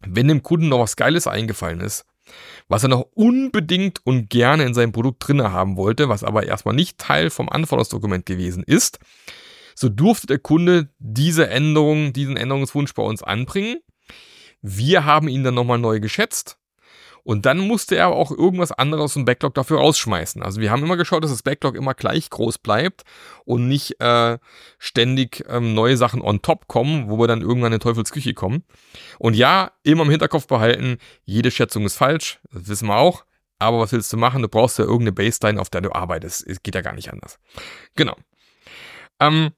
wenn 0.00 0.28
dem 0.28 0.42
Kunden 0.42 0.68
noch 0.68 0.80
was 0.80 0.96
Geiles 0.96 1.26
eingefallen 1.26 1.80
ist, 1.80 2.04
was 2.68 2.82
er 2.82 2.90
noch 2.90 3.06
unbedingt 3.14 4.00
und 4.04 4.28
gerne 4.28 4.64
in 4.64 4.74
seinem 4.74 4.92
Produkt 4.92 5.26
drinne 5.26 5.50
haben 5.50 5.78
wollte, 5.78 6.10
was 6.10 6.24
aber 6.24 6.44
erstmal 6.44 6.74
nicht 6.74 6.98
Teil 6.98 7.30
vom 7.30 7.48
Anforderungsdokument 7.48 8.26
gewesen 8.26 8.62
ist, 8.62 8.98
so 9.76 9.88
durfte 9.88 10.26
der 10.26 10.38
Kunde 10.38 10.88
diese 10.98 11.48
Änderung, 11.48 12.12
diesen 12.12 12.36
Änderungswunsch 12.36 12.94
bei 12.94 13.02
uns 13.02 13.22
anbringen. 13.22 13.76
Wir 14.62 15.04
haben 15.04 15.28
ihn 15.28 15.44
dann 15.44 15.54
nochmal 15.54 15.78
neu 15.78 16.00
geschätzt 16.00 16.58
und 17.26 17.44
dann 17.44 17.58
musste 17.58 17.96
er 17.96 18.08
auch 18.08 18.30
irgendwas 18.30 18.70
anderes 18.70 19.02
aus 19.02 19.14
dem 19.14 19.24
Backlog 19.24 19.52
dafür 19.54 19.78
rausschmeißen. 19.78 20.44
Also 20.44 20.60
wir 20.60 20.70
haben 20.70 20.82
immer 20.82 20.96
geschaut, 20.96 21.24
dass 21.24 21.32
das 21.32 21.42
Backlog 21.42 21.74
immer 21.74 21.92
gleich 21.92 22.30
groß 22.30 22.58
bleibt 22.58 23.02
und 23.44 23.66
nicht 23.66 24.00
äh, 24.00 24.38
ständig 24.78 25.44
ähm, 25.48 25.74
neue 25.74 25.96
Sachen 25.96 26.22
on 26.22 26.40
top 26.40 26.68
kommen, 26.68 27.10
wo 27.10 27.18
wir 27.18 27.26
dann 27.26 27.42
irgendwann 27.42 27.72
in 27.72 27.80
Teufelsküche 27.80 28.32
kommen. 28.32 28.62
Und 29.18 29.34
ja, 29.34 29.72
immer 29.82 30.04
im 30.04 30.10
Hinterkopf 30.10 30.46
behalten, 30.46 30.98
jede 31.24 31.50
Schätzung 31.50 31.84
ist 31.84 31.96
falsch, 31.96 32.38
das 32.52 32.68
wissen 32.68 32.86
wir 32.86 32.96
auch. 32.96 33.24
Aber 33.58 33.80
was 33.80 33.90
willst 33.90 34.12
du 34.12 34.16
machen? 34.16 34.42
Du 34.42 34.48
brauchst 34.48 34.78
ja 34.78 34.84
irgendeine 34.84 35.12
Baseline, 35.12 35.60
auf 35.60 35.68
der 35.68 35.80
du 35.80 35.92
arbeitest. 35.92 36.46
Es 36.46 36.62
geht 36.62 36.76
ja 36.76 36.80
gar 36.80 36.94
nicht 36.94 37.12
anders. 37.12 37.40
Genau. 37.96 38.14
Ähm, 39.18 39.50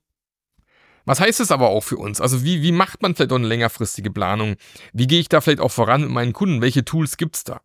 was 1.09 1.21
heißt 1.21 1.41
es 1.41 1.51
aber 1.51 1.69
auch 1.69 1.81
für 1.81 1.97
uns? 1.97 2.21
Also 2.21 2.45
wie, 2.45 2.63
wie 2.63 2.71
macht 2.71 3.01
man 3.01 3.15
vielleicht 3.15 3.33
auch 3.33 3.37
eine 3.37 3.49
längerfristige 3.49 4.11
Planung? 4.11 4.57
Wie 4.93 5.07
gehe 5.07 5.21
ich 5.21 5.31
da 5.31 5.41
vielleicht 5.41 5.61
auch 5.61 5.71
voran 5.71 6.03
mit 6.03 6.11
meinen 6.11 6.35
Kunden? 6.35 6.61
Welche 6.61 6.85
Tools 6.85 7.17
gibt 7.17 7.37
es 7.37 7.45
da? 7.45 7.63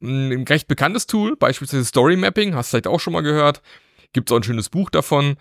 Ein 0.00 0.46
recht 0.48 0.66
bekanntes 0.66 1.06
Tool, 1.06 1.36
beispielsweise 1.36 1.84
Story 1.84 2.16
Mapping, 2.16 2.54
hast 2.54 2.68
du 2.68 2.70
vielleicht 2.70 2.86
auch 2.86 3.00
schon 3.00 3.12
mal 3.12 3.20
gehört. 3.20 3.60
Gibt 4.14 4.30
es 4.30 4.32
auch 4.32 4.38
ein 4.38 4.44
schönes 4.44 4.70
Buch 4.70 4.88
davon. 4.88 5.36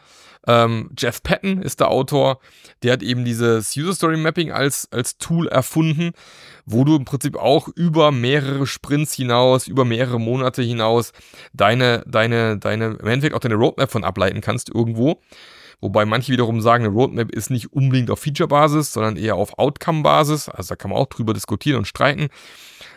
Ähm, 0.45 0.89
Jeff 0.97 1.23
Patton 1.23 1.61
ist 1.61 1.79
der 1.79 1.89
Autor. 1.89 2.39
Der 2.83 2.91
hat 2.91 3.03
eben 3.03 3.23
dieses 3.23 3.73
User 3.77 3.95
Story 3.95 4.17
Mapping 4.17 4.51
als, 4.51 4.89
als 4.91 5.17
Tool 5.17 5.47
erfunden, 5.47 6.11
wo 6.65 6.83
du 6.83 6.97
im 6.97 7.05
Prinzip 7.05 7.37
auch 7.37 7.69
über 7.69 8.11
mehrere 8.11 8.67
Sprints 8.67 9.13
hinaus, 9.13 9.67
über 9.67 9.85
mehrere 9.85 10.19
Monate 10.19 10.61
hinaus 10.61 11.13
deine, 11.53 12.03
deine, 12.05 12.57
deine, 12.57 12.97
im 12.99 13.07
Endeffekt 13.07 13.33
auch 13.33 13.39
deine 13.39 13.55
Roadmap 13.55 13.89
von 13.89 14.03
ableiten 14.03 14.41
kannst 14.41 14.69
irgendwo. 14.69 15.21
Wobei 15.83 16.05
manche 16.05 16.31
wiederum 16.31 16.61
sagen, 16.61 16.85
eine 16.85 16.93
Roadmap 16.93 17.29
ist 17.29 17.49
nicht 17.49 17.73
unbedingt 17.73 18.09
auf 18.09 18.21
Feature-Basis, 18.21 18.93
sondern 18.93 19.17
eher 19.17 19.35
auf 19.35 19.59
Outcome-Basis. 19.59 20.47
Also 20.47 20.69
da 20.69 20.75
kann 20.77 20.91
man 20.91 20.97
auch 20.97 21.07
drüber 21.07 21.33
diskutieren 21.33 21.79
und 21.79 21.87
streiten, 21.87 22.29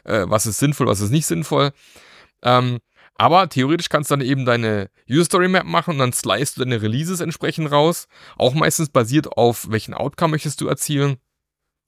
äh, 0.04 0.24
was 0.28 0.46
ist 0.46 0.60
sinnvoll, 0.60 0.86
was 0.86 1.00
ist 1.00 1.10
nicht 1.10 1.26
sinnvoll. 1.26 1.72
Ähm, 2.42 2.78
aber 3.16 3.48
theoretisch 3.48 3.88
kannst 3.88 4.10
du 4.10 4.16
dann 4.16 4.24
eben 4.24 4.44
deine 4.44 4.88
User 5.10 5.24
Story 5.24 5.48
Map 5.48 5.64
machen 5.64 5.94
und 5.94 5.98
dann 5.98 6.12
slice 6.12 6.54
du 6.54 6.60
deine 6.60 6.80
Releases 6.80 7.20
entsprechend 7.20 7.72
raus. 7.72 8.06
Auch 8.36 8.54
meistens 8.54 8.88
basiert 8.88 9.32
auf 9.32 9.68
welchen 9.68 9.92
Outcome 9.92 10.30
möchtest 10.30 10.60
du 10.60 10.68
erzielen 10.68 11.16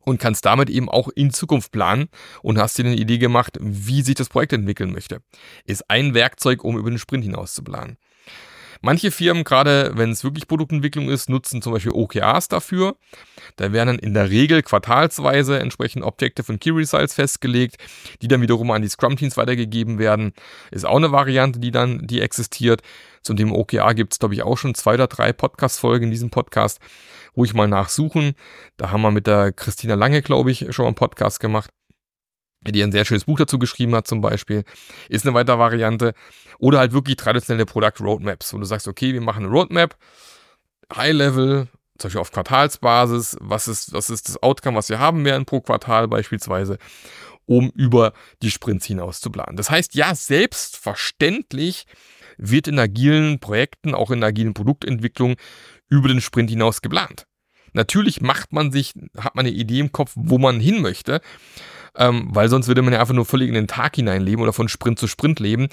und 0.01 0.19
kannst 0.19 0.47
damit 0.47 0.69
eben 0.69 0.89
auch 0.89 1.09
in 1.15 1.31
Zukunft 1.31 1.71
planen 1.71 2.09
und 2.43 2.59
hast 2.59 2.77
dir 2.77 2.87
eine 2.87 2.97
Idee 2.97 3.19
gemacht, 3.19 3.57
wie 3.61 4.03
sich 4.03 4.17
das 4.17 4.31
Projekt 4.31 4.53
entwickeln 4.53 4.93
möchte. 4.93 5.23
Ist 5.65 5.89
ein 5.89 6.15
Werkzeug, 6.15 6.65
um 6.65 6.77
über 6.77 6.91
den 6.91 6.99
Sprint 6.99 7.23
hinaus 7.23 7.55
zu 7.55 7.63
planen. 7.63 7.99
Manche 8.81 9.11
Firmen, 9.11 9.45
gerade 9.45 9.93
wenn 9.95 10.11
es 10.11 10.25
wirklich 10.25 10.47
Produktentwicklung 10.47 11.09
ist, 11.09 11.29
nutzen 11.29 11.63
zum 11.63 11.73
Beispiel 11.73 11.93
OKRs 11.93 12.49
dafür. 12.49 12.97
Da 13.57 13.73
werden 13.73 13.89
dann 13.89 13.99
in 13.99 14.15
der 14.15 14.31
Regel 14.31 14.63
quartalsweise 14.63 15.59
entsprechend 15.59 16.05
Objective 16.05 16.51
und 16.53 16.61
Key 16.61 16.71
Results 16.71 17.15
festgelegt, 17.15 17.77
die 18.23 18.29
dann 18.29 18.41
wiederum 18.41 18.71
an 18.71 18.83
die 18.83 18.89
Scrum-Teams 18.89 19.37
weitergegeben 19.37 19.99
werden. 19.99 20.33
Ist 20.71 20.87
auch 20.87 20.97
eine 20.97 21.13
Variante, 21.13 21.59
die 21.59 21.71
dann, 21.71 22.07
die 22.07 22.21
existiert. 22.21 22.83
Zum 23.23 23.37
Thema 23.37 23.57
OKR 23.57 23.95
gibt 23.95 24.13
es, 24.13 24.19
glaube 24.19 24.35
ich, 24.35 24.43
auch 24.43 24.57
schon 24.57 24.75
zwei 24.75 24.95
oder 24.95 25.07
drei 25.07 25.33
Podcast-Folgen 25.33 26.05
in 26.05 26.11
diesem 26.11 26.31
Podcast. 26.31 26.81
Ruhig 27.37 27.55
mal 27.55 27.69
nachsuchen. 27.69 28.35
Da 28.77 28.91
haben 28.91 29.03
wir 29.03 29.11
mit 29.11 29.27
der 29.27 29.53
Christina 29.53 29.95
Lange, 29.95 30.23
glaube 30.23 30.51
ich, 30.51 30.67
schon 30.71 30.85
mal 30.85 30.89
einen 30.89 30.95
Podcast 30.95 31.41
gemacht 31.41 31.71
die 32.73 32.83
ein 32.83 32.93
sehr 32.93 33.05
schönes 33.05 33.25
Buch 33.25 33.39
dazu 33.39 33.59
geschrieben 33.59 33.95
hat 33.95 34.07
zum 34.07 34.21
Beispiel, 34.21 34.65
ist 35.09 35.27
eine 35.27 35.35
weitere 35.35 35.59
Variante. 35.59 36.15
Oder 36.59 36.79
halt 36.79 36.93
wirklich 36.93 37.17
traditionelle 37.17 37.67
Product 37.67 38.01
Roadmaps, 38.01 38.53
wo 38.53 38.59
du 38.59 38.65
sagst, 38.65 38.89
okay, 38.89 39.13
wir 39.13 39.21
machen 39.21 39.45
eine 39.45 39.53
Roadmap, 39.53 39.97
High 40.95 41.15
Level, 41.15 41.69
zum 41.99 42.09
Beispiel 42.09 42.21
auf 42.21 42.33
Quartalsbasis, 42.33 43.37
was 43.41 43.69
ist, 43.69 43.93
was 43.93 44.11
ist 44.11 44.29
das 44.29 44.43
Outcome, 44.43 44.77
was 44.77 44.89
wir 44.89 44.99
haben 44.99 45.25
werden 45.25 45.45
pro 45.45 45.61
Quartal 45.61 46.09
beispielsweise, 46.09 46.79
um 47.47 47.71
über 47.71 48.13
die 48.43 48.51
Sprints 48.51 48.87
hinaus 48.87 49.21
zu 49.21 49.31
planen. 49.31 49.57
Das 49.57 49.71
heißt, 49.71 49.95
ja, 49.95 50.15
selbstverständlich 50.15 51.87
wird 52.37 52.69
in 52.69 52.79
agilen 52.79 53.41
Projekten, 53.41 53.95
auch 53.95 54.11
in 54.11 54.23
agilen 54.23 54.55
Produktentwicklung, 54.55 55.37
über 55.89 56.09
den 56.09 56.21
Sprint 56.21 56.51
hinaus 56.51 56.83
geplant. 56.83 57.27
Natürlich 57.73 58.21
macht 58.21 58.53
man 58.53 58.73
sich, 58.73 58.95
hat 59.17 59.35
man 59.35 59.47
eine 59.47 59.55
Idee 59.55 59.81
im 59.81 59.93
Kopf, 59.93 60.13
wo 60.15 60.39
man 60.39 60.61
hin 60.61 60.81
möchte 60.81 61.21
ähm, 61.97 62.29
weil 62.31 62.49
sonst 62.49 62.69
würde 62.69 62.83
man 62.83 62.93
ja 62.93 63.01
einfach 63.01 63.15
nur 63.15 63.25
völlig 63.25 63.49
in 63.49 63.55
den 63.55 63.67
Tag 63.67 63.97
hineinleben 63.97 64.43
oder 64.43 64.53
von 64.53 64.69
Sprint 64.69 64.99
zu 64.99 65.07
Sprint 65.07 65.41
leben. 65.41 65.69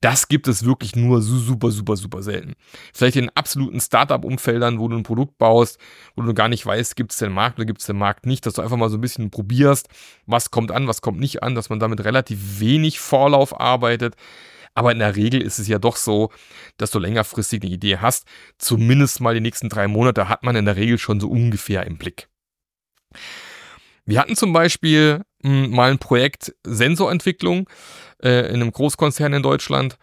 Das 0.00 0.28
gibt 0.28 0.48
es 0.48 0.64
wirklich 0.64 0.96
nur 0.96 1.22
super, 1.22 1.70
super, 1.70 1.96
super 1.96 2.22
selten. 2.22 2.54
Vielleicht 2.92 3.16
in 3.16 3.30
absoluten 3.30 3.80
Startup-Umfeldern, 3.80 4.78
wo 4.78 4.88
du 4.88 4.96
ein 4.96 5.02
Produkt 5.02 5.38
baust, 5.38 5.78
wo 6.16 6.22
du 6.22 6.34
gar 6.34 6.48
nicht 6.48 6.64
weißt, 6.64 6.96
gibt 6.96 7.12
es 7.12 7.18
den 7.18 7.32
Markt 7.32 7.58
oder 7.58 7.66
gibt 7.66 7.80
es 7.80 7.86
den 7.86 7.98
Markt 7.98 8.26
nicht, 8.26 8.46
dass 8.46 8.54
du 8.54 8.62
einfach 8.62 8.76
mal 8.76 8.90
so 8.90 8.96
ein 8.96 9.00
bisschen 9.00 9.30
probierst, 9.30 9.88
was 10.26 10.50
kommt 10.50 10.72
an, 10.72 10.86
was 10.86 11.02
kommt 11.02 11.20
nicht 11.20 11.42
an, 11.42 11.54
dass 11.54 11.70
man 11.70 11.78
damit 11.78 12.04
relativ 12.04 12.60
wenig 12.60 13.00
Vorlauf 13.00 13.58
arbeitet. 13.60 14.14
Aber 14.74 14.92
in 14.92 15.00
der 15.00 15.16
Regel 15.16 15.42
ist 15.42 15.58
es 15.58 15.66
ja 15.66 15.80
doch 15.80 15.96
so, 15.96 16.30
dass 16.76 16.92
du 16.92 17.00
längerfristig 17.00 17.62
eine 17.62 17.72
Idee 17.72 17.98
hast. 17.98 18.26
Zumindest 18.58 19.20
mal 19.20 19.34
die 19.34 19.40
nächsten 19.40 19.68
drei 19.68 19.88
Monate 19.88 20.28
hat 20.28 20.44
man 20.44 20.54
in 20.54 20.66
der 20.66 20.76
Regel 20.76 20.98
schon 20.98 21.18
so 21.18 21.28
ungefähr 21.28 21.84
im 21.84 21.98
Blick. 21.98 22.28
Wir 24.08 24.20
hatten 24.20 24.36
zum 24.36 24.54
Beispiel 24.54 25.20
hm, 25.42 25.70
mal 25.70 25.90
ein 25.90 25.98
Projekt 25.98 26.54
Sensorentwicklung 26.64 27.68
äh, 28.22 28.48
in 28.48 28.54
einem 28.54 28.72
Großkonzern 28.72 29.34
in 29.34 29.42
Deutschland. 29.42 29.98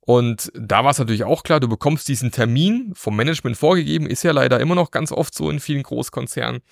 Und 0.00 0.50
da 0.54 0.84
war 0.84 0.92
es 0.92 0.98
natürlich 0.98 1.24
auch 1.24 1.42
klar, 1.42 1.60
du 1.60 1.68
bekommst 1.68 2.08
diesen 2.08 2.32
Termin 2.32 2.92
vom 2.94 3.14
Management 3.14 3.58
vorgegeben, 3.58 4.06
ist 4.06 4.22
ja 4.22 4.32
leider 4.32 4.58
immer 4.58 4.74
noch 4.74 4.90
ganz 4.90 5.12
oft 5.12 5.34
so 5.34 5.50
in 5.50 5.60
vielen 5.60 5.82
Großkonzernen. 5.82 6.62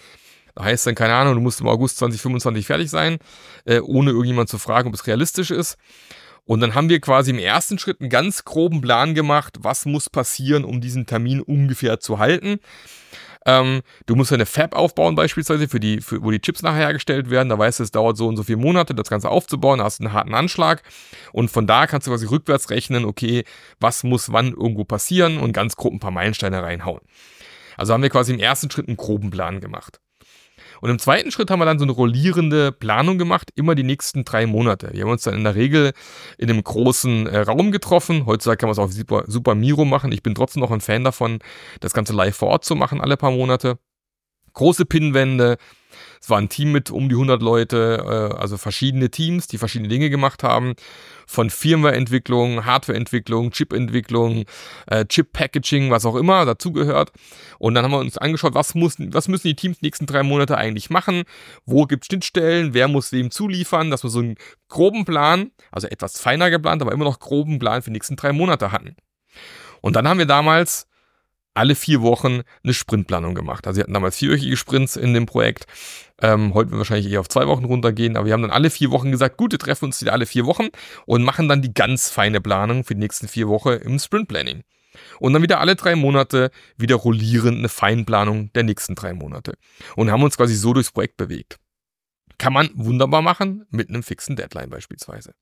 Da 0.54 0.64
heißt 0.64 0.86
dann, 0.86 0.94
keine 0.94 1.12
Ahnung, 1.12 1.34
du 1.34 1.40
musst 1.42 1.60
im 1.60 1.68
August 1.68 1.98
2025 1.98 2.66
fertig 2.66 2.88
sein, 2.88 3.18
äh, 3.66 3.80
ohne 3.80 4.12
irgendjemand 4.12 4.48
zu 4.48 4.56
fragen, 4.56 4.88
ob 4.88 4.94
es 4.94 5.06
realistisch 5.06 5.50
ist. 5.50 5.76
Und 6.46 6.60
dann 6.60 6.74
haben 6.74 6.88
wir 6.88 6.98
quasi 7.00 7.30
im 7.30 7.38
ersten 7.38 7.78
Schritt 7.78 8.00
einen 8.00 8.08
ganz 8.08 8.46
groben 8.46 8.80
Plan 8.80 9.14
gemacht, 9.14 9.58
was 9.60 9.84
muss 9.84 10.08
passieren, 10.08 10.64
um 10.64 10.80
diesen 10.80 11.04
Termin 11.04 11.42
ungefähr 11.42 12.00
zu 12.00 12.18
halten. 12.18 12.58
Ähm, 13.46 13.82
du 14.06 14.16
musst 14.16 14.32
eine 14.32 14.46
Fab 14.46 14.74
aufbauen, 14.74 15.14
beispielsweise, 15.14 15.68
für 15.68 15.80
die, 15.80 16.00
für, 16.00 16.22
wo 16.22 16.30
die 16.30 16.40
Chips 16.40 16.62
nachher 16.62 16.80
hergestellt 16.80 17.30
werden. 17.30 17.48
Da 17.48 17.58
weißt 17.58 17.78
du, 17.78 17.84
es 17.84 17.90
dauert 17.90 18.16
so 18.16 18.28
und 18.28 18.36
so 18.36 18.42
viele 18.42 18.58
Monate, 18.58 18.94
das 18.94 19.08
Ganze 19.08 19.30
aufzubauen. 19.30 19.78
Da 19.78 19.84
hast 19.84 20.00
du 20.00 20.04
einen 20.04 20.12
harten 20.12 20.34
Anschlag. 20.34 20.82
Und 21.32 21.50
von 21.50 21.66
da 21.66 21.86
kannst 21.86 22.06
du 22.06 22.10
quasi 22.10 22.26
rückwärts 22.26 22.70
rechnen, 22.70 23.04
okay, 23.04 23.44
was 23.78 24.04
muss 24.04 24.32
wann 24.32 24.52
irgendwo 24.52 24.84
passieren 24.84 25.38
und 25.38 25.52
ganz 25.52 25.76
grob 25.76 25.92
ein 25.92 26.00
paar 26.00 26.10
Meilensteine 26.10 26.62
reinhauen. 26.62 27.00
Also 27.76 27.94
haben 27.94 28.02
wir 28.02 28.10
quasi 28.10 28.34
im 28.34 28.40
ersten 28.40 28.70
Schritt 28.70 28.88
einen 28.88 28.96
groben 28.96 29.30
Plan 29.30 29.60
gemacht. 29.60 30.00
Und 30.80 30.90
im 30.90 30.98
zweiten 30.98 31.30
Schritt 31.30 31.50
haben 31.50 31.58
wir 31.58 31.66
dann 31.66 31.78
so 31.78 31.84
eine 31.84 31.92
rollierende 31.92 32.72
Planung 32.72 33.18
gemacht, 33.18 33.50
immer 33.54 33.74
die 33.74 33.82
nächsten 33.82 34.24
drei 34.24 34.46
Monate. 34.46 34.90
Wir 34.92 35.02
haben 35.02 35.10
uns 35.10 35.22
dann 35.22 35.34
in 35.34 35.44
der 35.44 35.54
Regel 35.54 35.92
in 36.38 36.50
einem 36.50 36.62
großen 36.62 37.26
äh, 37.26 37.38
Raum 37.40 37.70
getroffen. 37.70 38.26
Heutzutage 38.26 38.58
kann 38.58 38.68
man 38.68 38.72
es 38.72 38.78
auf 38.78 38.92
Super, 38.92 39.24
Super 39.26 39.54
Miro 39.54 39.84
machen. 39.84 40.12
Ich 40.12 40.22
bin 40.22 40.34
trotzdem 40.34 40.60
noch 40.60 40.70
ein 40.70 40.80
Fan 40.80 41.04
davon, 41.04 41.38
das 41.80 41.92
Ganze 41.92 42.12
live 42.12 42.36
vor 42.36 42.48
Ort 42.48 42.64
zu 42.64 42.74
machen, 42.74 43.00
alle 43.00 43.16
paar 43.16 43.30
Monate. 43.30 43.78
Große 44.52 44.84
Pinnwände, 44.84 45.58
Es 46.20 46.28
war 46.28 46.38
ein 46.38 46.50
Team 46.50 46.70
mit 46.70 46.90
um 46.90 47.08
die 47.08 47.14
100 47.14 47.40
Leute, 47.40 48.32
äh, 48.34 48.36
also 48.36 48.58
verschiedene 48.58 49.10
Teams, 49.10 49.46
die 49.46 49.56
verschiedene 49.56 49.88
Dinge 49.88 50.10
gemacht 50.10 50.42
haben. 50.42 50.74
Von 51.26 51.48
Firmwareentwicklung, 51.48 52.66
Hardwareentwicklung, 52.66 53.52
Chipentwicklung, 53.52 54.44
äh, 54.86 55.06
Chip-Packaging, 55.06 55.90
was 55.90 56.04
auch 56.04 56.16
immer 56.16 56.44
dazugehört. 56.44 57.12
Und 57.58 57.74
dann 57.74 57.84
haben 57.84 57.92
wir 57.92 58.00
uns 58.00 58.18
angeschaut, 58.18 58.54
was, 58.54 58.74
muss, 58.74 58.96
was 58.98 59.28
müssen 59.28 59.48
die 59.48 59.56
Teams 59.56 59.78
die 59.78 59.86
nächsten 59.86 60.04
drei 60.06 60.22
Monate 60.22 60.58
eigentlich 60.58 60.90
machen? 60.90 61.22
Wo 61.64 61.86
gibt 61.86 62.04
es 62.04 62.08
Schnittstellen? 62.08 62.74
Wer 62.74 62.88
muss 62.88 63.12
wem 63.12 63.30
zuliefern? 63.30 63.90
Dass 63.90 64.02
wir 64.02 64.10
so 64.10 64.18
einen 64.18 64.34
groben 64.68 65.06
Plan, 65.06 65.52
also 65.70 65.86
etwas 65.86 66.20
feiner 66.20 66.50
geplant, 66.50 66.82
aber 66.82 66.92
immer 66.92 67.04
noch 67.04 67.20
groben 67.20 67.58
Plan 67.58 67.80
für 67.80 67.90
die 67.90 67.94
nächsten 67.94 68.16
drei 68.16 68.32
Monate 68.32 68.72
hatten. 68.72 68.96
Und 69.80 69.96
dann 69.96 70.06
haben 70.06 70.18
wir 70.18 70.26
damals 70.26 70.89
alle 71.54 71.74
vier 71.74 72.02
Wochen 72.02 72.42
eine 72.62 72.74
Sprintplanung 72.74 73.34
gemacht. 73.34 73.66
Also 73.66 73.78
wir 73.78 73.82
hatten 73.82 73.94
damals 73.94 74.16
vierwöchige 74.16 74.56
Sprints 74.56 74.96
in 74.96 75.14
dem 75.14 75.26
Projekt. 75.26 75.66
Ähm, 76.22 76.54
heute 76.54 76.70
werden 76.70 76.72
wir 76.72 76.78
wahrscheinlich 76.78 77.10
eher 77.10 77.20
auf 77.20 77.28
zwei 77.28 77.46
Wochen 77.46 77.64
runtergehen, 77.64 78.16
aber 78.16 78.26
wir 78.26 78.32
haben 78.32 78.42
dann 78.42 78.50
alle 78.50 78.70
vier 78.70 78.90
Wochen 78.90 79.10
gesagt, 79.10 79.36
gut, 79.36 79.52
wir 79.52 79.58
treffen 79.58 79.86
uns 79.86 80.00
wieder 80.00 80.12
alle 80.12 80.26
vier 80.26 80.46
Wochen 80.46 80.68
und 81.06 81.22
machen 81.22 81.48
dann 81.48 81.62
die 81.62 81.74
ganz 81.74 82.08
feine 82.10 82.40
Planung 82.40 82.84
für 82.84 82.94
die 82.94 83.00
nächsten 83.00 83.28
vier 83.28 83.48
Wochen 83.48 83.70
im 83.70 83.98
Sprintplanning. 83.98 84.62
Und 85.18 85.32
dann 85.32 85.42
wieder 85.42 85.60
alle 85.60 85.76
drei 85.76 85.96
Monate 85.96 86.50
wieder 86.76 86.96
rollierend 86.96 87.58
eine 87.58 87.68
Feinplanung 87.68 88.52
der 88.52 88.64
nächsten 88.64 88.94
drei 88.94 89.14
Monate. 89.14 89.54
Und 89.96 90.10
haben 90.10 90.22
uns 90.22 90.36
quasi 90.36 90.54
so 90.54 90.72
durchs 90.72 90.90
Projekt 90.90 91.16
bewegt. 91.16 91.56
Kann 92.38 92.52
man 92.52 92.70
wunderbar 92.74 93.22
machen 93.22 93.66
mit 93.70 93.88
einem 93.88 94.02
fixen 94.02 94.36
Deadline 94.36 94.70
beispielsweise. 94.70 95.32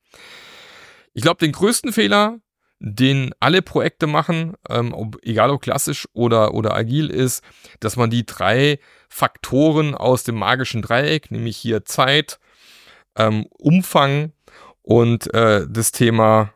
Ich 1.15 1.23
glaube, 1.23 1.39
den 1.39 1.53
größten 1.53 1.93
Fehler, 1.93 2.39
den 2.81 3.33
alle 3.41 3.63
Projekte 3.63 4.07
machen, 4.07 4.55
ähm, 4.69 4.95
ob, 4.95 5.19
egal 5.23 5.51
ob 5.51 5.63
klassisch 5.63 6.07
oder, 6.13 6.55
oder 6.55 6.75
agil 6.75 7.11
ist, 7.11 7.43
dass 7.81 7.97
man 7.97 8.11
die 8.11 8.25
drei 8.25 8.79
Faktoren 9.09 9.95
aus 9.95 10.23
dem 10.25 10.37
magischen 10.37 10.83
Dreieck, 10.83 11.31
nämlich 11.31 11.57
hier 11.57 11.85
Zeit, 11.85 12.39
ähm, 13.17 13.47
Umfang 13.51 14.33
und 14.83 15.33
äh, 15.35 15.67
das 15.69 15.93
Thema 15.93 16.53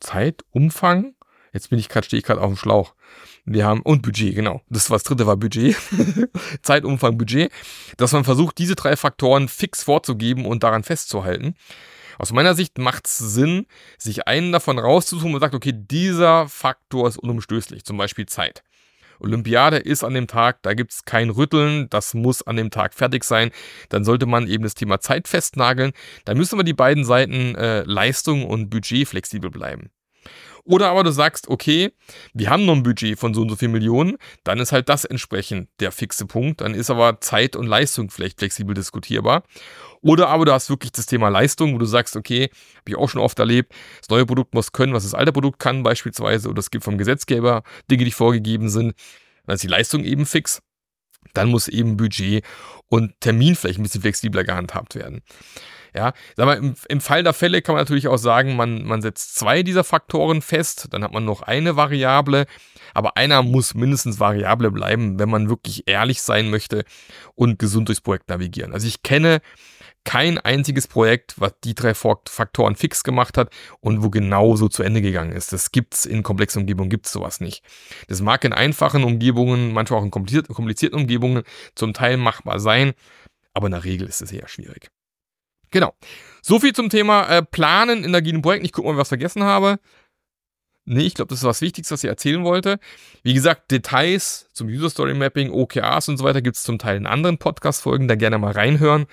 Zeit, 0.00 0.44
Umfang. 0.50 1.14
Jetzt 1.52 1.70
bin 1.70 1.78
ich 1.78 1.88
gerade, 1.88 2.06
stehe 2.06 2.18
ich 2.18 2.24
gerade 2.24 2.40
auf 2.40 2.50
dem 2.50 2.56
Schlauch. 2.56 2.94
Wir 3.44 3.64
haben, 3.64 3.80
und 3.80 4.02
Budget, 4.02 4.34
genau. 4.34 4.60
Das 4.68 4.90
war 4.90 4.96
das 4.96 5.04
dritte 5.04 5.26
war 5.26 5.36
Budget. 5.36 5.76
Zeit, 6.62 6.84
Umfang, 6.84 7.16
Budget. 7.16 7.50
Dass 7.96 8.12
man 8.12 8.24
versucht, 8.24 8.58
diese 8.58 8.74
drei 8.74 8.96
Faktoren 8.96 9.48
fix 9.48 9.82
vorzugeben 9.82 10.44
und 10.44 10.62
daran 10.62 10.84
festzuhalten. 10.84 11.56
Aus 12.18 12.32
meiner 12.32 12.54
Sicht 12.54 12.78
macht 12.78 13.06
es 13.06 13.16
Sinn, 13.18 13.66
sich 13.96 14.26
einen 14.26 14.52
davon 14.52 14.78
rauszusuchen 14.78 15.34
und 15.34 15.40
sagt, 15.40 15.54
okay, 15.54 15.72
dieser 15.74 16.48
Faktor 16.48 17.08
ist 17.08 17.18
unumstößlich, 17.18 17.84
zum 17.84 17.96
Beispiel 17.96 18.26
Zeit. 18.26 18.62
Olympiade 19.20 19.78
ist 19.78 20.04
an 20.04 20.14
dem 20.14 20.26
Tag, 20.26 20.62
da 20.62 20.74
gibt 20.74 20.92
es 20.92 21.04
kein 21.04 21.30
Rütteln, 21.30 21.88
das 21.90 22.14
muss 22.14 22.46
an 22.46 22.56
dem 22.56 22.70
Tag 22.70 22.94
fertig 22.94 23.24
sein. 23.24 23.50
Dann 23.88 24.04
sollte 24.04 24.26
man 24.26 24.46
eben 24.46 24.62
das 24.62 24.74
Thema 24.74 25.00
Zeit 25.00 25.28
festnageln. 25.28 25.92
Da 26.24 26.34
müssen 26.34 26.58
wir 26.58 26.64
die 26.64 26.74
beiden 26.74 27.04
Seiten 27.04 27.54
äh, 27.54 27.82
Leistung 27.82 28.44
und 28.46 28.70
Budget 28.70 29.08
flexibel 29.08 29.50
bleiben. 29.50 29.90
Oder 30.64 30.90
aber 30.90 31.02
du 31.02 31.10
sagst, 31.10 31.48
okay, 31.48 31.92
wir 32.34 32.50
haben 32.50 32.66
noch 32.66 32.74
ein 32.74 32.82
Budget 32.82 33.18
von 33.18 33.32
so 33.32 33.40
und 33.40 33.48
so 33.48 33.56
viel 33.56 33.68
Millionen, 33.68 34.18
dann 34.44 34.58
ist 34.58 34.72
halt 34.72 34.88
das 34.88 35.04
entsprechend 35.04 35.68
der 35.80 35.92
fixe 35.92 36.26
Punkt. 36.26 36.60
Dann 36.60 36.74
ist 36.74 36.90
aber 36.90 37.20
Zeit 37.20 37.56
und 37.56 37.66
Leistung 37.66 38.10
vielleicht 38.10 38.38
flexibel 38.38 38.74
diskutierbar. 38.74 39.44
Oder 40.00 40.28
aber 40.28 40.44
du 40.44 40.52
hast 40.52 40.70
wirklich 40.70 40.92
das 40.92 41.06
Thema 41.06 41.28
Leistung, 41.28 41.74
wo 41.74 41.78
du 41.78 41.86
sagst, 41.86 42.16
okay, 42.16 42.50
habe 42.76 42.88
ich 42.88 42.96
auch 42.96 43.08
schon 43.08 43.20
oft 43.20 43.38
erlebt, 43.38 43.72
das 43.98 44.08
neue 44.10 44.26
Produkt 44.26 44.54
muss 44.54 44.72
können, 44.72 44.92
was 44.92 45.04
das 45.04 45.14
alte 45.14 45.32
Produkt 45.32 45.58
kann 45.58 45.82
beispielsweise, 45.82 46.48
oder 46.48 46.60
es 46.60 46.70
gibt 46.70 46.84
vom 46.84 46.98
Gesetzgeber 46.98 47.62
Dinge, 47.90 48.04
die 48.04 48.10
vorgegeben 48.10 48.68
sind. 48.68 48.94
Dann 49.46 49.54
ist 49.54 49.64
die 49.64 49.68
Leistung 49.68 50.04
eben 50.04 50.26
fix. 50.26 50.60
Dann 51.34 51.48
muss 51.48 51.68
eben 51.68 51.96
Budget 51.96 52.44
und 52.88 53.18
Termin 53.20 53.56
vielleicht 53.56 53.78
ein 53.78 53.82
bisschen 53.82 54.02
flexibler 54.02 54.44
gehandhabt 54.44 54.94
werden. 54.94 55.22
Ja, 55.94 56.12
sag 56.36 56.46
mal, 56.46 56.58
im, 56.58 56.74
im, 56.88 57.00
Fall 57.00 57.22
der 57.22 57.32
Fälle 57.32 57.62
kann 57.62 57.74
man 57.74 57.82
natürlich 57.82 58.08
auch 58.08 58.18
sagen, 58.18 58.56
man, 58.56 58.84
man 58.84 59.02
setzt 59.02 59.36
zwei 59.36 59.62
dieser 59.62 59.84
Faktoren 59.84 60.42
fest, 60.42 60.88
dann 60.90 61.02
hat 61.02 61.12
man 61.12 61.24
noch 61.24 61.42
eine 61.42 61.76
Variable, 61.76 62.46
aber 62.94 63.16
einer 63.16 63.42
muss 63.42 63.74
mindestens 63.74 64.20
Variable 64.20 64.70
bleiben, 64.70 65.18
wenn 65.18 65.30
man 65.30 65.48
wirklich 65.48 65.84
ehrlich 65.86 66.22
sein 66.22 66.50
möchte 66.50 66.84
und 67.34 67.58
gesund 67.58 67.88
durchs 67.88 68.00
Projekt 68.00 68.28
navigieren. 68.28 68.72
Also 68.72 68.86
ich 68.86 69.02
kenne 69.02 69.40
kein 70.08 70.38
einziges 70.38 70.86
Projekt, 70.86 71.34
was 71.38 71.52
die 71.64 71.74
drei 71.74 71.92
Faktoren 71.92 72.76
fix 72.76 73.04
gemacht 73.04 73.36
hat 73.36 73.52
und 73.80 74.02
wo 74.02 74.08
genau 74.08 74.56
so 74.56 74.68
zu 74.68 74.82
Ende 74.82 75.02
gegangen 75.02 75.32
ist. 75.32 75.52
Das 75.52 75.70
gibt 75.70 75.94
es 75.94 76.06
in 76.06 76.22
komplexen 76.22 76.62
Umgebungen, 76.62 76.88
gibt 76.88 77.04
es 77.04 77.12
sowas 77.12 77.40
nicht. 77.40 77.62
Das 78.08 78.22
mag 78.22 78.42
in 78.44 78.54
einfachen 78.54 79.04
Umgebungen, 79.04 79.72
manchmal 79.74 80.00
auch 80.00 80.04
in 80.04 80.10
komplizierten 80.10 80.94
Umgebungen 80.94 81.42
zum 81.74 81.92
Teil 81.92 82.16
machbar 82.16 82.58
sein, 82.58 82.94
aber 83.52 83.66
in 83.66 83.72
der 83.72 83.84
Regel 83.84 84.08
ist 84.08 84.22
es 84.22 84.32
eher 84.32 84.48
schwierig. 84.48 84.88
Genau. 85.70 85.94
So 86.42 86.60
viel 86.60 86.72
zum 86.72 86.88
Thema 86.88 87.28
äh, 87.28 87.42
Planen 87.42 88.04
in 88.04 88.14
agilen 88.14 88.42
Projekten. 88.42 88.64
Ich 88.66 88.72
gucke 88.72 88.88
mal, 88.88 88.96
was 88.96 89.08
ich 89.08 89.10
vergessen 89.10 89.44
habe. 89.44 89.78
Nee, 90.84 91.02
ich 91.02 91.14
glaube, 91.14 91.28
das 91.28 91.40
ist 91.40 91.44
was 91.44 91.60
Wichtiges, 91.60 91.90
was 91.90 92.02
ich 92.02 92.08
erzählen 92.08 92.44
wollte. 92.44 92.78
Wie 93.22 93.34
gesagt, 93.34 93.70
Details 93.70 94.48
zum 94.54 94.68
User 94.68 94.88
Story 94.88 95.12
Mapping, 95.12 95.50
OKRs 95.50 96.08
und 96.08 96.16
so 96.16 96.24
weiter 96.24 96.40
gibt 96.40 96.56
es 96.56 96.62
zum 96.62 96.78
Teil 96.78 96.96
in 96.96 97.06
anderen 97.06 97.36
Podcast-Folgen. 97.36 98.08
Da 98.08 98.14
gerne 98.14 98.38
mal 98.38 98.52
reinhören. 98.52 99.06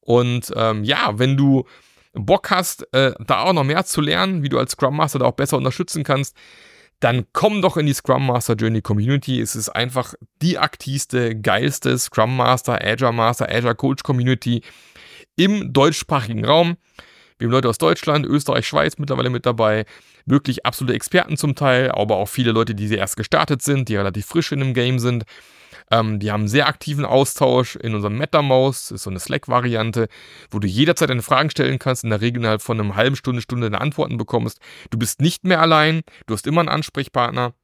Und 0.00 0.52
ähm, 0.56 0.82
ja, 0.82 1.16
wenn 1.18 1.36
du 1.36 1.64
Bock 2.12 2.50
hast, 2.50 2.92
äh, 2.92 3.12
da 3.24 3.42
auch 3.42 3.52
noch 3.52 3.62
mehr 3.62 3.84
zu 3.84 4.00
lernen, 4.00 4.42
wie 4.42 4.48
du 4.48 4.58
als 4.58 4.72
Scrum 4.72 4.96
Master 4.96 5.20
da 5.20 5.26
auch 5.26 5.36
besser 5.36 5.58
unterstützen 5.58 6.02
kannst, 6.02 6.36
dann 6.98 7.26
komm 7.32 7.62
doch 7.62 7.76
in 7.76 7.86
die 7.86 7.94
Scrum 7.94 8.26
Master 8.26 8.54
Journey 8.54 8.82
Community. 8.82 9.40
Es 9.40 9.54
ist 9.54 9.68
einfach 9.68 10.14
die 10.42 10.58
aktivste, 10.58 11.34
geilste 11.34 11.96
Scrum 11.98 12.36
Master, 12.36 12.84
Agile 12.84 13.12
Master, 13.12 13.48
Agile 13.48 13.76
Coach 13.76 14.02
Community 14.02 14.62
im 15.44 15.72
deutschsprachigen 15.72 16.44
Raum. 16.44 16.76
Wir 17.38 17.46
haben 17.46 17.52
Leute 17.52 17.70
aus 17.70 17.78
Deutschland, 17.78 18.26
Österreich, 18.26 18.66
Schweiz 18.66 18.98
mittlerweile 18.98 19.30
mit 19.30 19.46
dabei. 19.46 19.86
Wirklich 20.26 20.66
absolute 20.66 20.94
Experten 20.94 21.38
zum 21.38 21.54
Teil, 21.54 21.90
aber 21.90 22.16
auch 22.16 22.28
viele 22.28 22.52
Leute, 22.52 22.74
die 22.74 22.94
erst 22.94 23.16
gestartet 23.16 23.62
sind, 23.62 23.88
die 23.88 23.96
relativ 23.96 24.26
frisch 24.26 24.52
in 24.52 24.60
dem 24.60 24.74
Game 24.74 24.98
sind. 24.98 25.24
Ähm, 25.90 26.20
die 26.20 26.30
haben 26.30 26.42
einen 26.42 26.48
sehr 26.48 26.68
aktiven 26.68 27.06
Austausch 27.06 27.76
in 27.76 27.94
unserem 27.94 28.18
MetaMouse, 28.18 28.90
ist 28.90 29.04
so 29.04 29.10
eine 29.10 29.18
Slack-Variante, 29.18 30.08
wo 30.50 30.58
du 30.58 30.68
jederzeit 30.68 31.08
deine 31.08 31.22
Fragen 31.22 31.48
stellen 31.48 31.78
kannst, 31.78 32.04
in 32.04 32.10
der 32.10 32.20
Regel 32.20 32.40
innerhalb 32.40 32.60
von 32.60 32.78
einem 32.78 32.94
halben 32.94 33.16
Stunde, 33.16 33.40
Stunde 33.40 33.70
deine 33.70 33.80
Antworten 33.80 34.18
bekommst. 34.18 34.60
Du 34.90 34.98
bist 34.98 35.22
nicht 35.22 35.44
mehr 35.44 35.62
allein, 35.62 36.02
du 36.26 36.34
hast 36.34 36.46
immer 36.46 36.60
einen 36.60 36.68
Ansprechpartner 36.68 37.54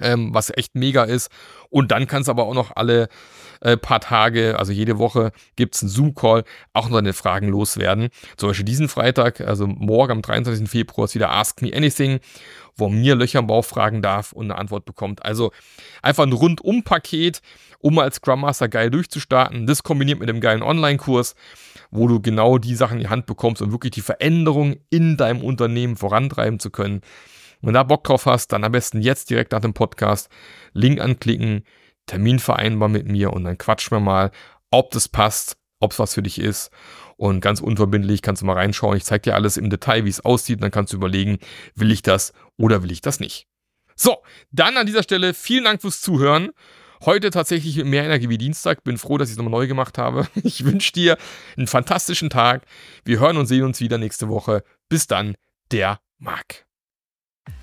ähm, 0.00 0.34
was 0.34 0.50
echt 0.56 0.74
mega 0.74 1.04
ist. 1.04 1.30
Und 1.70 1.90
dann 1.90 2.06
kannst 2.06 2.28
du 2.28 2.32
aber 2.32 2.44
auch 2.44 2.54
noch 2.54 2.76
alle 2.76 3.08
äh, 3.60 3.76
paar 3.76 4.00
Tage, 4.00 4.58
also 4.58 4.72
jede 4.72 4.98
Woche, 4.98 5.32
gibt 5.56 5.74
es 5.74 5.82
einen 5.82 5.90
Zoom-Call, 5.90 6.44
auch 6.72 6.88
noch 6.88 6.96
deine 6.96 7.12
Fragen 7.12 7.48
loswerden. 7.48 8.08
Zum 8.36 8.50
Beispiel 8.50 8.64
diesen 8.64 8.88
Freitag, 8.88 9.40
also 9.40 9.66
morgen 9.66 10.12
am 10.12 10.22
23. 10.22 10.68
Februar, 10.68 11.04
ist 11.04 11.14
wieder 11.14 11.30
Ask 11.30 11.62
Me 11.62 11.74
Anything, 11.74 12.20
wo 12.76 12.88
mir 12.88 13.14
Löcher 13.14 13.38
im 13.38 13.46
Bauch 13.46 13.64
fragen 13.64 14.02
darf 14.02 14.32
und 14.32 14.50
eine 14.50 14.58
Antwort 14.58 14.84
bekommt. 14.84 15.24
Also 15.24 15.52
einfach 16.02 16.24
ein 16.24 16.32
Rundum-Paket, 16.32 17.40
um 17.78 17.98
als 17.98 18.16
Scrum 18.16 18.40
Master 18.40 18.68
geil 18.68 18.90
durchzustarten. 18.90 19.66
Das 19.66 19.82
kombiniert 19.82 20.20
mit 20.20 20.28
dem 20.28 20.40
geilen 20.40 20.62
Online-Kurs, 20.62 21.34
wo 21.90 22.08
du 22.08 22.20
genau 22.20 22.58
die 22.58 22.74
Sachen 22.74 22.94
in 22.94 23.04
die 23.04 23.08
Hand 23.08 23.26
bekommst, 23.26 23.62
um 23.62 23.72
wirklich 23.72 23.92
die 23.92 24.00
Veränderung 24.00 24.76
in 24.90 25.16
deinem 25.16 25.42
Unternehmen 25.42 25.96
vorantreiben 25.96 26.58
zu 26.58 26.70
können. 26.70 27.02
Wenn 27.62 27.68
du 27.68 27.74
da 27.74 27.84
Bock 27.84 28.04
drauf 28.04 28.26
hast, 28.26 28.48
dann 28.48 28.64
am 28.64 28.72
besten 28.72 29.00
jetzt 29.00 29.30
direkt 29.30 29.52
nach 29.52 29.60
dem 29.60 29.72
Podcast 29.72 30.28
Link 30.72 31.00
anklicken, 31.00 31.64
Termin 32.06 32.38
vereinbaren 32.40 32.92
mit 32.92 33.06
mir 33.06 33.32
und 33.32 33.44
dann 33.44 33.56
quatschen 33.56 33.96
wir 33.96 34.00
mal, 34.00 34.32
ob 34.70 34.90
das 34.90 35.08
passt, 35.08 35.56
ob 35.78 35.92
es 35.92 35.98
was 35.98 36.14
für 36.14 36.22
dich 36.22 36.40
ist. 36.40 36.70
Und 37.16 37.40
ganz 37.40 37.60
unverbindlich 37.60 38.22
kannst 38.22 38.42
du 38.42 38.46
mal 38.46 38.54
reinschauen. 38.54 38.96
Ich 38.96 39.04
zeige 39.04 39.22
dir 39.22 39.34
alles 39.34 39.56
im 39.56 39.70
Detail, 39.70 40.04
wie 40.04 40.10
es 40.10 40.24
aussieht. 40.24 40.56
Und 40.56 40.62
dann 40.62 40.70
kannst 40.72 40.92
du 40.92 40.96
überlegen, 40.96 41.38
will 41.76 41.92
ich 41.92 42.02
das 42.02 42.32
oder 42.56 42.82
will 42.82 42.90
ich 42.90 43.00
das 43.00 43.20
nicht. 43.20 43.46
So, 43.94 44.22
dann 44.50 44.76
an 44.76 44.86
dieser 44.86 45.02
Stelle 45.04 45.34
vielen 45.34 45.64
Dank 45.64 45.82
fürs 45.82 46.00
Zuhören. 46.00 46.50
Heute 47.04 47.30
tatsächlich 47.30 47.84
mehr 47.84 48.04
Energie 48.04 48.28
wie 48.28 48.38
Dienstag. 48.38 48.82
Bin 48.84 48.98
froh, 48.98 49.18
dass 49.18 49.28
ich 49.28 49.34
es 49.34 49.38
nochmal 49.38 49.60
neu 49.60 49.66
gemacht 49.66 49.98
habe. 49.98 50.26
Ich 50.42 50.64
wünsche 50.64 50.92
dir 50.92 51.18
einen 51.56 51.66
fantastischen 51.66 52.30
Tag. 52.30 52.64
Wir 53.04 53.20
hören 53.20 53.36
und 53.36 53.46
sehen 53.46 53.64
uns 53.64 53.80
wieder 53.80 53.98
nächste 53.98 54.28
Woche. 54.28 54.64
Bis 54.88 55.06
dann, 55.06 55.34
der 55.70 56.00
Marc. 56.18 56.64